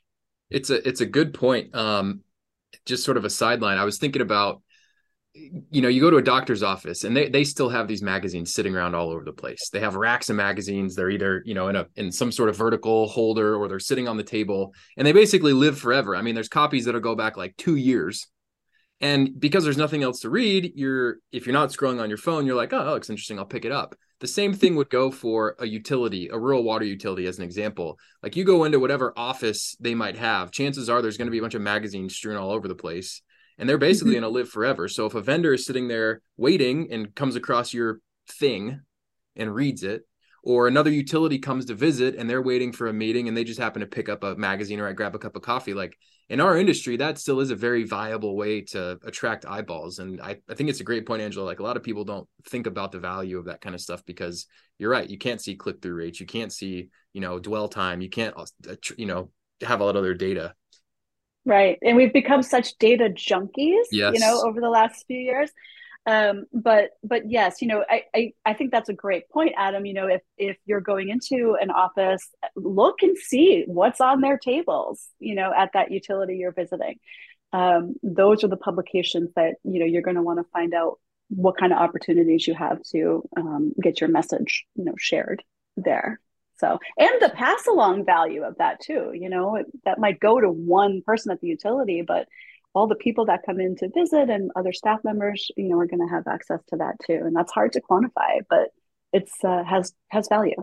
It's 0.50 0.70
a 0.70 0.86
it's 0.86 1.00
a 1.00 1.06
good 1.06 1.34
point. 1.34 1.74
Um 1.74 2.22
just 2.86 3.04
sort 3.04 3.16
of 3.16 3.24
a 3.24 3.30
sideline 3.30 3.78
i 3.78 3.84
was 3.84 3.98
thinking 3.98 4.22
about 4.22 4.62
you 5.34 5.80
know 5.80 5.88
you 5.88 6.00
go 6.00 6.10
to 6.10 6.16
a 6.16 6.22
doctor's 6.22 6.62
office 6.62 7.04
and 7.04 7.16
they, 7.16 7.28
they 7.28 7.44
still 7.44 7.68
have 7.68 7.86
these 7.86 8.02
magazines 8.02 8.52
sitting 8.52 8.74
around 8.74 8.94
all 8.96 9.10
over 9.10 9.24
the 9.24 9.32
place 9.32 9.68
they 9.70 9.78
have 9.78 9.94
racks 9.94 10.28
of 10.28 10.36
magazines 10.36 10.96
they're 10.96 11.10
either 11.10 11.42
you 11.46 11.54
know 11.54 11.68
in 11.68 11.76
a 11.76 11.86
in 11.94 12.10
some 12.10 12.32
sort 12.32 12.48
of 12.48 12.56
vertical 12.56 13.06
holder 13.06 13.54
or 13.54 13.68
they're 13.68 13.78
sitting 13.78 14.08
on 14.08 14.16
the 14.16 14.24
table 14.24 14.74
and 14.96 15.06
they 15.06 15.12
basically 15.12 15.52
live 15.52 15.78
forever 15.78 16.16
i 16.16 16.22
mean 16.22 16.34
there's 16.34 16.48
copies 16.48 16.84
that'll 16.84 17.00
go 17.00 17.14
back 17.14 17.36
like 17.36 17.56
two 17.56 17.76
years 17.76 18.26
and 19.00 19.38
because 19.38 19.64
there's 19.64 19.78
nothing 19.78 20.02
else 20.02 20.20
to 20.20 20.30
read, 20.30 20.72
you're 20.74 21.16
if 21.32 21.46
you're 21.46 21.54
not 21.54 21.70
scrolling 21.70 22.00
on 22.00 22.10
your 22.10 22.18
phone, 22.18 22.44
you're 22.44 22.56
like, 22.56 22.72
oh, 22.72 22.84
that 22.84 22.90
looks 22.90 23.10
interesting. 23.10 23.38
I'll 23.38 23.46
pick 23.46 23.64
it 23.64 23.72
up. 23.72 23.96
The 24.20 24.28
same 24.28 24.52
thing 24.52 24.76
would 24.76 24.90
go 24.90 25.10
for 25.10 25.56
a 25.58 25.66
utility, 25.66 26.28
a 26.28 26.38
rural 26.38 26.62
water 26.62 26.84
utility, 26.84 27.26
as 27.26 27.38
an 27.38 27.44
example. 27.44 27.98
Like 28.22 28.36
you 28.36 28.44
go 28.44 28.64
into 28.64 28.78
whatever 28.78 29.14
office 29.16 29.76
they 29.80 29.94
might 29.94 30.16
have, 30.16 30.50
chances 30.50 30.90
are 30.90 31.00
there's 31.00 31.16
going 31.16 31.26
to 31.26 31.32
be 31.32 31.38
a 31.38 31.42
bunch 31.42 31.54
of 31.54 31.62
magazines 31.62 32.14
strewn 32.14 32.36
all 32.36 32.50
over 32.50 32.68
the 32.68 32.74
place, 32.74 33.22
and 33.56 33.66
they're 33.68 33.78
basically 33.78 34.12
mm-hmm. 34.12 34.22
going 34.22 34.32
to 34.32 34.38
live 34.38 34.50
forever. 34.50 34.88
So 34.88 35.06
if 35.06 35.14
a 35.14 35.22
vendor 35.22 35.54
is 35.54 35.64
sitting 35.64 35.88
there 35.88 36.20
waiting 36.36 36.92
and 36.92 37.14
comes 37.14 37.34
across 37.34 37.72
your 37.72 38.00
thing 38.28 38.82
and 39.36 39.54
reads 39.54 39.82
it, 39.82 40.02
or 40.42 40.66
another 40.66 40.90
utility 40.90 41.38
comes 41.38 41.66
to 41.66 41.74
visit 41.74 42.14
and 42.16 42.28
they're 42.28 42.42
waiting 42.42 42.72
for 42.72 42.86
a 42.86 42.92
meeting 42.92 43.28
and 43.28 43.36
they 43.36 43.44
just 43.44 43.60
happen 43.60 43.80
to 43.80 43.86
pick 43.86 44.08
up 44.08 44.24
a 44.24 44.34
magazine 44.36 44.80
or 44.80 44.88
I 44.88 44.92
grab 44.92 45.14
a 45.14 45.18
cup 45.18 45.36
of 45.36 45.42
coffee. 45.42 45.74
Like 45.74 45.96
in 46.28 46.40
our 46.40 46.56
industry, 46.56 46.96
that 46.96 47.18
still 47.18 47.40
is 47.40 47.50
a 47.50 47.56
very 47.56 47.84
viable 47.84 48.36
way 48.36 48.62
to 48.62 48.98
attract 49.04 49.44
eyeballs. 49.44 49.98
And 49.98 50.20
I, 50.20 50.38
I 50.48 50.54
think 50.54 50.70
it's 50.70 50.80
a 50.80 50.84
great 50.84 51.06
point, 51.06 51.22
Angela. 51.22 51.44
Like 51.44 51.60
a 51.60 51.62
lot 51.62 51.76
of 51.76 51.82
people 51.82 52.04
don't 52.04 52.26
think 52.48 52.66
about 52.66 52.92
the 52.92 52.98
value 52.98 53.38
of 53.38 53.46
that 53.46 53.60
kind 53.60 53.74
of 53.74 53.80
stuff 53.80 54.04
because 54.06 54.46
you're 54.78 54.90
right. 54.90 55.08
You 55.08 55.18
can't 55.18 55.40
see 55.40 55.56
click 55.56 55.82
through 55.82 55.94
rates. 55.94 56.20
You 56.20 56.26
can't 56.26 56.52
see, 56.52 56.88
you 57.12 57.20
know, 57.20 57.38
dwell 57.38 57.68
time. 57.68 58.00
You 58.00 58.08
can't, 58.08 58.34
uh, 58.36 58.76
you 58.96 59.06
know, 59.06 59.30
have 59.62 59.80
a 59.80 59.84
lot 59.84 59.96
of 59.96 59.96
other 59.96 60.14
data. 60.14 60.54
Right. 61.44 61.78
And 61.82 61.96
we've 61.96 62.12
become 62.12 62.42
such 62.42 62.78
data 62.78 63.10
junkies, 63.10 63.84
yes. 63.92 64.14
you 64.14 64.20
know, 64.20 64.42
over 64.46 64.60
the 64.60 64.68
last 64.68 65.04
few 65.06 65.18
years 65.18 65.50
um 66.10 66.44
but 66.52 66.90
but 67.04 67.30
yes 67.30 67.62
you 67.62 67.68
know 67.68 67.84
I, 67.88 68.02
I 68.14 68.32
i 68.44 68.54
think 68.54 68.72
that's 68.72 68.88
a 68.88 68.94
great 68.94 69.28
point 69.30 69.52
adam 69.56 69.86
you 69.86 69.94
know 69.94 70.08
if 70.08 70.22
if 70.36 70.56
you're 70.66 70.80
going 70.80 71.08
into 71.08 71.56
an 71.60 71.70
office 71.70 72.28
look 72.56 73.02
and 73.02 73.16
see 73.16 73.64
what's 73.66 74.00
on 74.00 74.20
their 74.20 74.38
tables 74.38 75.06
you 75.18 75.34
know 75.34 75.52
at 75.56 75.70
that 75.74 75.90
utility 75.90 76.36
you're 76.36 76.52
visiting. 76.52 76.98
Um 77.52 77.94
those 78.02 78.44
are 78.44 78.48
the 78.48 78.56
publications 78.56 79.30
that 79.36 79.54
you 79.64 79.78
know 79.80 79.86
you're 79.86 80.02
going 80.02 80.16
to 80.16 80.22
want 80.22 80.38
to 80.38 80.50
find 80.52 80.74
out 80.74 80.98
what 81.28 81.56
kind 81.56 81.72
of 81.72 81.78
opportunities 81.78 82.46
you 82.46 82.54
have 82.54 82.82
to 82.92 83.22
um, 83.36 83.72
get 83.80 84.00
your 84.00 84.10
message 84.10 84.64
you 84.74 84.84
know 84.84 84.94
shared 84.98 85.42
there. 85.76 86.20
So 86.58 86.78
and 86.98 87.10
the 87.20 87.30
pass 87.30 87.66
along 87.66 88.04
value 88.04 88.42
of 88.42 88.58
that 88.58 88.80
too 88.80 89.12
you 89.14 89.28
know 89.28 89.62
that 89.84 89.98
might 89.98 90.20
go 90.20 90.40
to 90.40 90.50
one 90.50 91.02
person 91.06 91.32
at 91.32 91.40
the 91.40 91.48
utility 91.48 92.02
but 92.02 92.28
all 92.74 92.86
the 92.86 92.94
people 92.94 93.26
that 93.26 93.40
come 93.44 93.60
in 93.60 93.76
to 93.76 93.90
visit 93.94 94.30
and 94.30 94.50
other 94.54 94.72
staff 94.72 95.00
members, 95.02 95.50
you 95.56 95.68
know, 95.68 95.78
are 95.78 95.86
going 95.86 96.06
to 96.06 96.14
have 96.14 96.26
access 96.26 96.60
to 96.68 96.76
that 96.76 96.94
too. 97.04 97.20
And 97.24 97.34
that's 97.34 97.52
hard 97.52 97.72
to 97.72 97.80
quantify, 97.80 98.40
but 98.48 98.68
it's 99.12 99.32
uh, 99.44 99.64
has 99.64 99.92
has 100.08 100.28
value. 100.28 100.54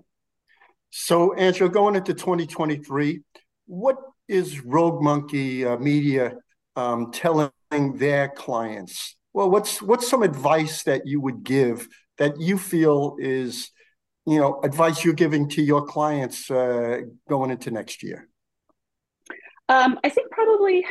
So, 0.89 1.33
Angela, 1.33 1.69
going 1.69 1.95
into 1.95 2.13
2023, 2.13 3.21
what 3.65 3.97
is 4.27 4.63
Rogue 4.63 5.01
Monkey 5.01 5.65
uh, 5.65 5.77
Media 5.77 6.35
um, 6.75 7.11
telling 7.11 7.51
their 7.71 8.29
clients? 8.29 9.15
Well, 9.33 9.49
what's 9.49 9.81
what's 9.81 10.07
some 10.07 10.23
advice 10.23 10.83
that 10.83 11.05
you 11.05 11.19
would 11.21 11.43
give 11.43 11.87
that 12.17 12.39
you 12.39 12.57
feel 12.57 13.17
is, 13.19 13.69
you 14.25 14.39
know, 14.39 14.61
advice 14.63 15.03
you're 15.03 15.13
giving 15.13 15.49
to 15.49 15.61
your 15.61 15.85
clients 15.85 16.49
uh, 16.49 17.01
going 17.27 17.51
into 17.51 17.69
next 17.69 18.01
year? 18.01 18.29
Um, 19.69 19.99
I 20.03 20.09
think 20.09 20.31
probably 20.31 20.85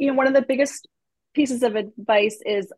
you 0.00 0.06
know 0.06 0.14
one 0.14 0.26
of 0.26 0.34
the 0.34 0.42
biggest 0.42 0.88
pieces 1.34 1.62
of 1.62 1.76
advice 1.76 2.40
is 2.44 2.72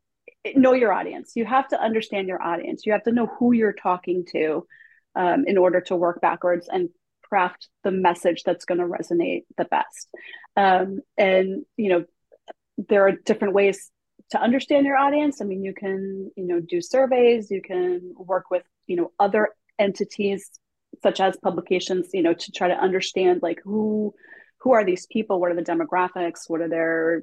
know 0.56 0.72
your 0.72 0.92
audience. 0.92 1.32
You 1.37 1.44
have 1.46 1.68
to 1.68 1.80
understand 1.80 2.26
your 2.28 2.42
audience. 2.42 2.85
You 2.85 2.92
have 2.92 3.04
to 3.04 3.12
know 3.12 3.26
who 3.38 3.52
you're 3.52 3.72
talking 3.72 4.26
to 4.32 4.66
um, 5.14 5.44
in 5.46 5.56
order 5.56 5.80
to 5.82 5.96
work 5.96 6.20
backwards 6.20 6.68
and 6.70 6.88
craft 7.22 7.68
the 7.85 7.92
message 7.92 8.42
that's 8.42 8.64
going 8.64 8.78
to 8.78 8.87
resonate 8.87 9.44
the 9.56 9.64
best. 9.64 10.08
Um, 10.56 10.98
and 11.16 11.64
you 11.76 11.90
know 11.90 12.04
there 12.88 13.06
are 13.06 13.12
different 13.12 13.54
ways 13.54 13.90
to 14.32 14.40
understand 14.40 14.85
your 14.85 14.96
audience. 14.96 15.40
I 15.40 15.44
mean 15.44 15.62
you 15.62 15.74
can 15.74 16.32
you 16.37 16.44
know 16.44 16.61
do 16.61 16.82
surveys. 16.82 17.52
You 17.52 17.62
can 17.62 18.14
work 18.16 18.50
with 18.50 18.64
you 18.88 18.96
know 18.96 19.12
other 19.20 19.50
entities 19.78 20.50
such 21.02 21.20
as 21.20 21.37
publications 21.37 22.11
you 22.12 22.22
know 22.22 22.35
to 22.35 22.52
try 22.52 22.68
to 22.68 22.74
understand 22.74 23.42
like 23.42 23.61
who 23.64 24.12
who 24.62 24.72
are 24.72 24.85
these 24.85 25.07
people? 25.07 25.40
What 25.40 25.51
are 25.51 25.57
the 25.57 25.62
demographics? 25.62 26.48
What 26.48 26.61
are 26.61 26.68
their 26.68 27.22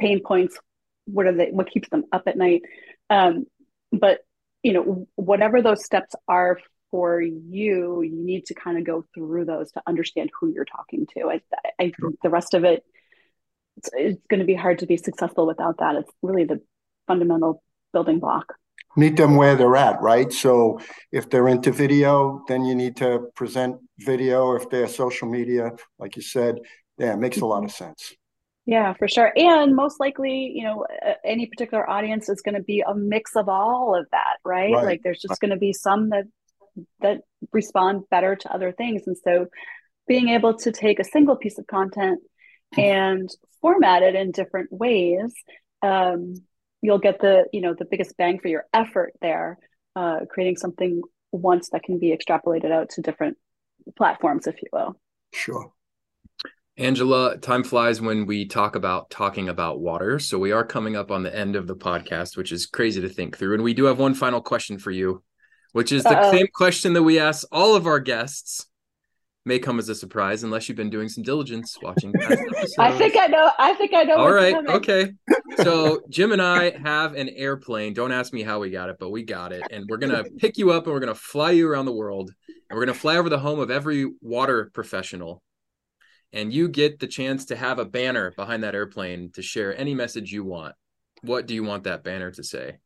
pain 0.00 0.20
points? 0.24 0.58
What 1.06 1.26
are 1.26 1.32
they? 1.32 1.50
What 1.50 1.70
keeps 1.70 1.88
them 1.88 2.04
up 2.12 2.22
at 2.26 2.36
night? 2.36 2.62
Um, 3.08 3.46
but 3.92 4.20
you 4.62 4.72
know, 4.72 5.08
whatever 5.16 5.62
those 5.62 5.84
steps 5.84 6.14
are 6.28 6.58
for 6.90 7.20
you, 7.20 8.02
you 8.02 8.24
need 8.24 8.46
to 8.46 8.54
kind 8.54 8.78
of 8.78 8.84
go 8.84 9.04
through 9.14 9.44
those 9.44 9.72
to 9.72 9.82
understand 9.86 10.30
who 10.38 10.52
you're 10.52 10.64
talking 10.64 11.06
to. 11.14 11.30
I, 11.30 11.40
I 11.78 11.92
think 12.00 12.20
the 12.22 12.30
rest 12.30 12.54
of 12.54 12.64
it, 12.64 12.84
it's, 13.76 13.90
it's 13.92 14.26
going 14.28 14.40
to 14.40 14.46
be 14.46 14.54
hard 14.54 14.80
to 14.80 14.86
be 14.86 14.96
successful 14.96 15.46
without 15.46 15.78
that. 15.78 15.96
It's 15.96 16.12
really 16.22 16.44
the 16.44 16.60
fundamental 17.06 17.62
building 17.92 18.18
block 18.18 18.54
meet 18.96 19.16
them 19.16 19.36
where 19.36 19.56
they're 19.56 19.76
at, 19.76 20.00
right? 20.00 20.32
So 20.32 20.80
if 21.12 21.30
they're 21.30 21.48
into 21.48 21.70
video, 21.72 22.42
then 22.48 22.64
you 22.64 22.74
need 22.74 22.96
to 22.96 23.30
present 23.34 23.76
video. 23.98 24.54
If 24.54 24.68
they're 24.70 24.88
social 24.88 25.28
media, 25.28 25.72
like 25.98 26.16
you 26.16 26.22
said, 26.22 26.58
yeah, 26.98 27.14
it 27.14 27.18
makes 27.18 27.40
a 27.40 27.46
lot 27.46 27.64
of 27.64 27.70
sense. 27.70 28.14
Yeah, 28.66 28.92
for 28.92 29.08
sure. 29.08 29.32
And 29.36 29.74
most 29.74 29.98
likely, 29.98 30.52
you 30.54 30.64
know, 30.64 30.84
any 31.24 31.46
particular 31.46 31.88
audience 31.88 32.28
is 32.28 32.40
going 32.42 32.54
to 32.54 32.62
be 32.62 32.84
a 32.86 32.94
mix 32.94 33.34
of 33.34 33.48
all 33.48 33.96
of 33.98 34.06
that, 34.12 34.36
right? 34.44 34.72
right. 34.72 34.84
Like 34.84 35.00
there's 35.02 35.20
just 35.20 35.40
going 35.40 35.50
to 35.50 35.56
be 35.56 35.72
some 35.72 36.10
that 36.10 36.24
that 37.00 37.22
respond 37.52 38.04
better 38.10 38.36
to 38.36 38.52
other 38.52 38.72
things. 38.72 39.02
And 39.06 39.16
so 39.16 39.46
being 40.06 40.28
able 40.28 40.54
to 40.58 40.72
take 40.72 41.00
a 41.00 41.04
single 41.04 41.36
piece 41.36 41.58
of 41.58 41.66
content 41.66 42.20
and 42.76 43.28
format 43.60 44.02
it 44.02 44.14
in 44.14 44.30
different 44.30 44.70
ways 44.72 45.34
um, 45.82 46.34
you'll 46.82 46.98
get 46.98 47.20
the 47.20 47.44
you 47.52 47.60
know 47.60 47.74
the 47.78 47.84
biggest 47.84 48.16
bang 48.16 48.38
for 48.38 48.48
your 48.48 48.64
effort 48.72 49.12
there 49.20 49.58
uh, 49.96 50.20
creating 50.28 50.56
something 50.56 51.02
once 51.32 51.70
that 51.70 51.82
can 51.82 51.98
be 51.98 52.16
extrapolated 52.16 52.70
out 52.70 52.90
to 52.90 53.02
different 53.02 53.36
platforms 53.96 54.46
if 54.46 54.60
you 54.62 54.68
will. 54.72 55.00
Sure. 55.32 55.72
Angela 56.76 57.36
time 57.36 57.62
flies 57.62 58.00
when 58.00 58.26
we 58.26 58.46
talk 58.46 58.74
about 58.74 59.10
talking 59.10 59.48
about 59.48 59.80
water. 59.80 60.18
So 60.18 60.38
we 60.38 60.52
are 60.52 60.64
coming 60.64 60.96
up 60.96 61.10
on 61.10 61.22
the 61.22 61.34
end 61.34 61.56
of 61.56 61.66
the 61.66 61.76
podcast 61.76 62.36
which 62.36 62.52
is 62.52 62.66
crazy 62.66 63.00
to 63.00 63.08
think 63.08 63.36
through. 63.36 63.54
And 63.54 63.62
we 63.62 63.74
do 63.74 63.84
have 63.84 63.98
one 63.98 64.14
final 64.14 64.40
question 64.40 64.78
for 64.78 64.90
you 64.90 65.22
which 65.72 65.92
is 65.92 66.02
the 66.02 66.18
Uh-oh. 66.18 66.32
same 66.32 66.48
question 66.52 66.94
that 66.94 67.02
we 67.02 67.18
ask 67.18 67.46
all 67.52 67.76
of 67.76 67.86
our 67.86 68.00
guests 68.00 68.66
may 69.44 69.58
come 69.58 69.78
as 69.78 69.88
a 69.88 69.94
surprise 69.94 70.42
unless 70.42 70.68
you've 70.68 70.76
been 70.76 70.90
doing 70.90 71.08
some 71.08 71.24
diligence 71.24 71.76
watching 71.82 72.12
I 72.78 72.96
think 72.98 73.16
I 73.16 73.26
know. 73.26 73.50
I 73.58 73.72
think 73.74 73.94
I 73.94 74.02
know. 74.02 74.16
All 74.16 74.32
right. 74.32 74.54
Coming. 74.54 74.72
Okay. 74.72 75.12
So 75.56 76.00
Jim 76.08 76.30
and 76.30 76.40
I 76.40 76.78
have 76.78 77.14
an 77.14 77.28
airplane. 77.28 77.92
Don't 77.92 78.12
ask 78.12 78.32
me 78.32 78.42
how 78.42 78.60
we 78.60 78.70
got 78.70 78.88
it, 78.88 78.96
but 79.00 79.10
we 79.10 79.24
got 79.24 79.52
it. 79.52 79.62
And 79.70 79.84
we're 79.90 79.98
gonna 79.98 80.22
pick 80.38 80.56
you 80.56 80.70
up 80.70 80.84
and 80.84 80.94
we're 80.94 81.00
gonna 81.00 81.14
fly 81.14 81.50
you 81.50 81.68
around 81.68 81.86
the 81.86 81.92
world. 81.92 82.30
And 82.48 82.78
we're 82.78 82.86
gonna 82.86 82.94
fly 82.96 83.16
over 83.16 83.28
the 83.28 83.40
home 83.40 83.58
of 83.58 83.70
every 83.70 84.06
water 84.22 84.70
professional. 84.72 85.42
And 86.32 86.52
you 86.52 86.68
get 86.68 87.00
the 87.00 87.08
chance 87.08 87.46
to 87.46 87.56
have 87.56 87.80
a 87.80 87.84
banner 87.84 88.32
behind 88.36 88.62
that 88.62 88.76
airplane 88.76 89.32
to 89.32 89.42
share 89.42 89.76
any 89.76 89.92
message 89.92 90.30
you 90.30 90.44
want. 90.44 90.76
What 91.22 91.46
do 91.46 91.54
you 91.54 91.64
want 91.64 91.84
that 91.84 92.04
banner 92.04 92.30
to 92.30 92.44
say? 92.44 92.78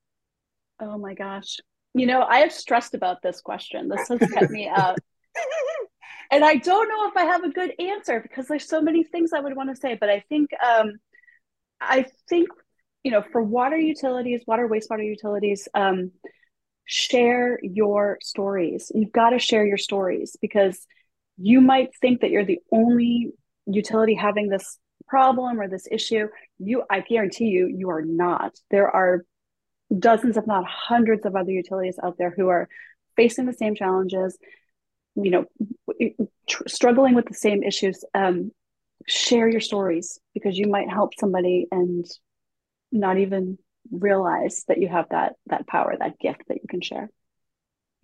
Oh 0.81 0.97
my 0.97 1.15
gosh. 1.15 1.59
You 1.93 2.07
know, 2.07 2.23
I 2.23 2.39
have 2.39 2.51
stressed 2.51 2.95
about 2.95 3.23
this 3.23 3.43
question. 3.43 3.89
This 3.89 4.09
has 4.09 4.19
kept 4.33 4.51
me 4.51 4.69
up 4.75 4.97
and 6.31 6.45
I 6.45 6.57
don't 6.57 6.89
know 6.89 7.09
if 7.09 7.17
I 7.17 7.25
have 7.25 7.45
a 7.45 7.51
good 7.51 7.73
answer 7.79 8.21
because 8.21 8.47
there's 8.49 8.69
so 8.69 8.81
many 8.81 9.05
things 9.05 9.33
I 9.33 9.41
would 9.41 9.57
want 9.57 9.71
to 9.71 9.77
say. 9.77 9.97
But 9.99 10.11
I 10.11 10.21
think 10.29 10.51
um, 10.65 10.93
I 11.81 12.07
think 12.29 12.49
you 13.03 13.11
know 13.11 13.23
for 13.33 13.43
water 13.43 13.77
utilities, 13.77 14.43
water 14.47 14.69
wastewater 14.69 15.05
utilities, 15.05 15.69
um, 15.75 16.13
share 16.85 17.59
your 17.63 18.19
stories. 18.23 18.91
You've 18.95 19.13
got 19.13 19.31
to 19.31 19.39
share 19.39 19.67
your 19.67 19.79
stories 19.79 20.37
because 20.41 20.87
you 21.37 21.61
might 21.61 21.91
think 22.01 22.21
that 22.21 22.31
you're 22.31 22.45
the 22.45 22.61
only 22.71 23.33
utility 23.67 24.15
having 24.15 24.49
this 24.49 24.79
problem 25.09 25.61
or 25.61 25.69
this 25.69 25.87
issue. 25.91 26.29
You, 26.59 26.85
I 26.91 27.01
guarantee 27.01 27.47
you, 27.47 27.67
you 27.67 27.91
are 27.91 28.03
not. 28.03 28.55
There 28.71 28.89
are 28.89 29.25
dozens, 29.97 30.37
if 30.37 30.47
not 30.47 30.65
hundreds, 30.67 31.27
of 31.27 31.37
other 31.37 31.51
utilities 31.51 31.99
out 32.03 32.17
there 32.19 32.33
who 32.37 32.49
are 32.49 32.69
facing 33.17 33.47
the 33.47 33.53
same 33.53 33.75
challenges 33.75 34.39
you 35.17 35.31
know 35.31 35.45
tr- 36.49 36.67
struggling 36.67 37.15
with 37.15 37.27
the 37.27 37.35
same 37.35 37.63
issues 37.63 38.05
um, 38.15 38.51
share 39.07 39.49
your 39.49 39.61
stories 39.61 40.19
because 40.33 40.59
you 40.59 40.69
might 40.69 40.91
help 40.91 41.13
somebody 41.19 41.67
and 41.71 42.07
not 42.91 43.19
even 43.19 43.59
realize 43.91 44.65
that 44.69 44.81
you 44.81 44.89
have 44.89 45.09
that 45.11 45.35
that 45.47 45.67
power 45.67 45.95
that 45.99 46.19
gift 46.19 46.43
that 46.49 46.57
you 46.57 46.69
can 46.69 46.81
share. 46.81 47.11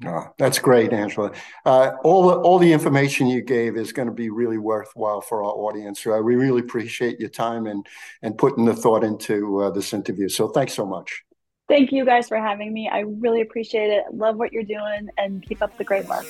Oh, 0.04 0.28
that's 0.38 0.58
great 0.58 0.94
angela. 0.94 1.32
Uh, 1.66 1.92
all, 2.04 2.28
the, 2.28 2.34
all 2.36 2.58
the 2.58 2.72
information 2.72 3.26
you 3.26 3.42
gave 3.42 3.76
is 3.76 3.92
going 3.92 4.08
to 4.08 4.14
be 4.14 4.30
really 4.30 4.56
worthwhile 4.56 5.20
for 5.20 5.44
our 5.44 5.50
audience. 5.50 6.06
Uh, 6.06 6.22
we 6.24 6.36
really 6.36 6.60
appreciate 6.60 7.20
your 7.20 7.28
time 7.28 7.66
and 7.66 7.86
and 8.22 8.38
putting 8.38 8.64
the 8.64 8.74
thought 8.74 9.04
into 9.04 9.60
uh, 9.60 9.70
this 9.70 9.92
interview. 9.92 10.28
So 10.28 10.48
thanks 10.48 10.72
so 10.72 10.86
much. 10.86 11.22
Thank 11.68 11.92
you 11.92 12.04
guys 12.04 12.28
for 12.28 12.38
having 12.38 12.72
me. 12.72 12.88
I 12.88 13.00
really 13.00 13.42
appreciate 13.42 13.90
it. 13.90 14.04
Love 14.12 14.36
what 14.36 14.52
you're 14.52 14.64
doing 14.64 15.08
and 15.18 15.42
keep 15.42 15.62
up 15.62 15.76
the 15.78 15.84
great 15.84 16.06
work 16.06 16.26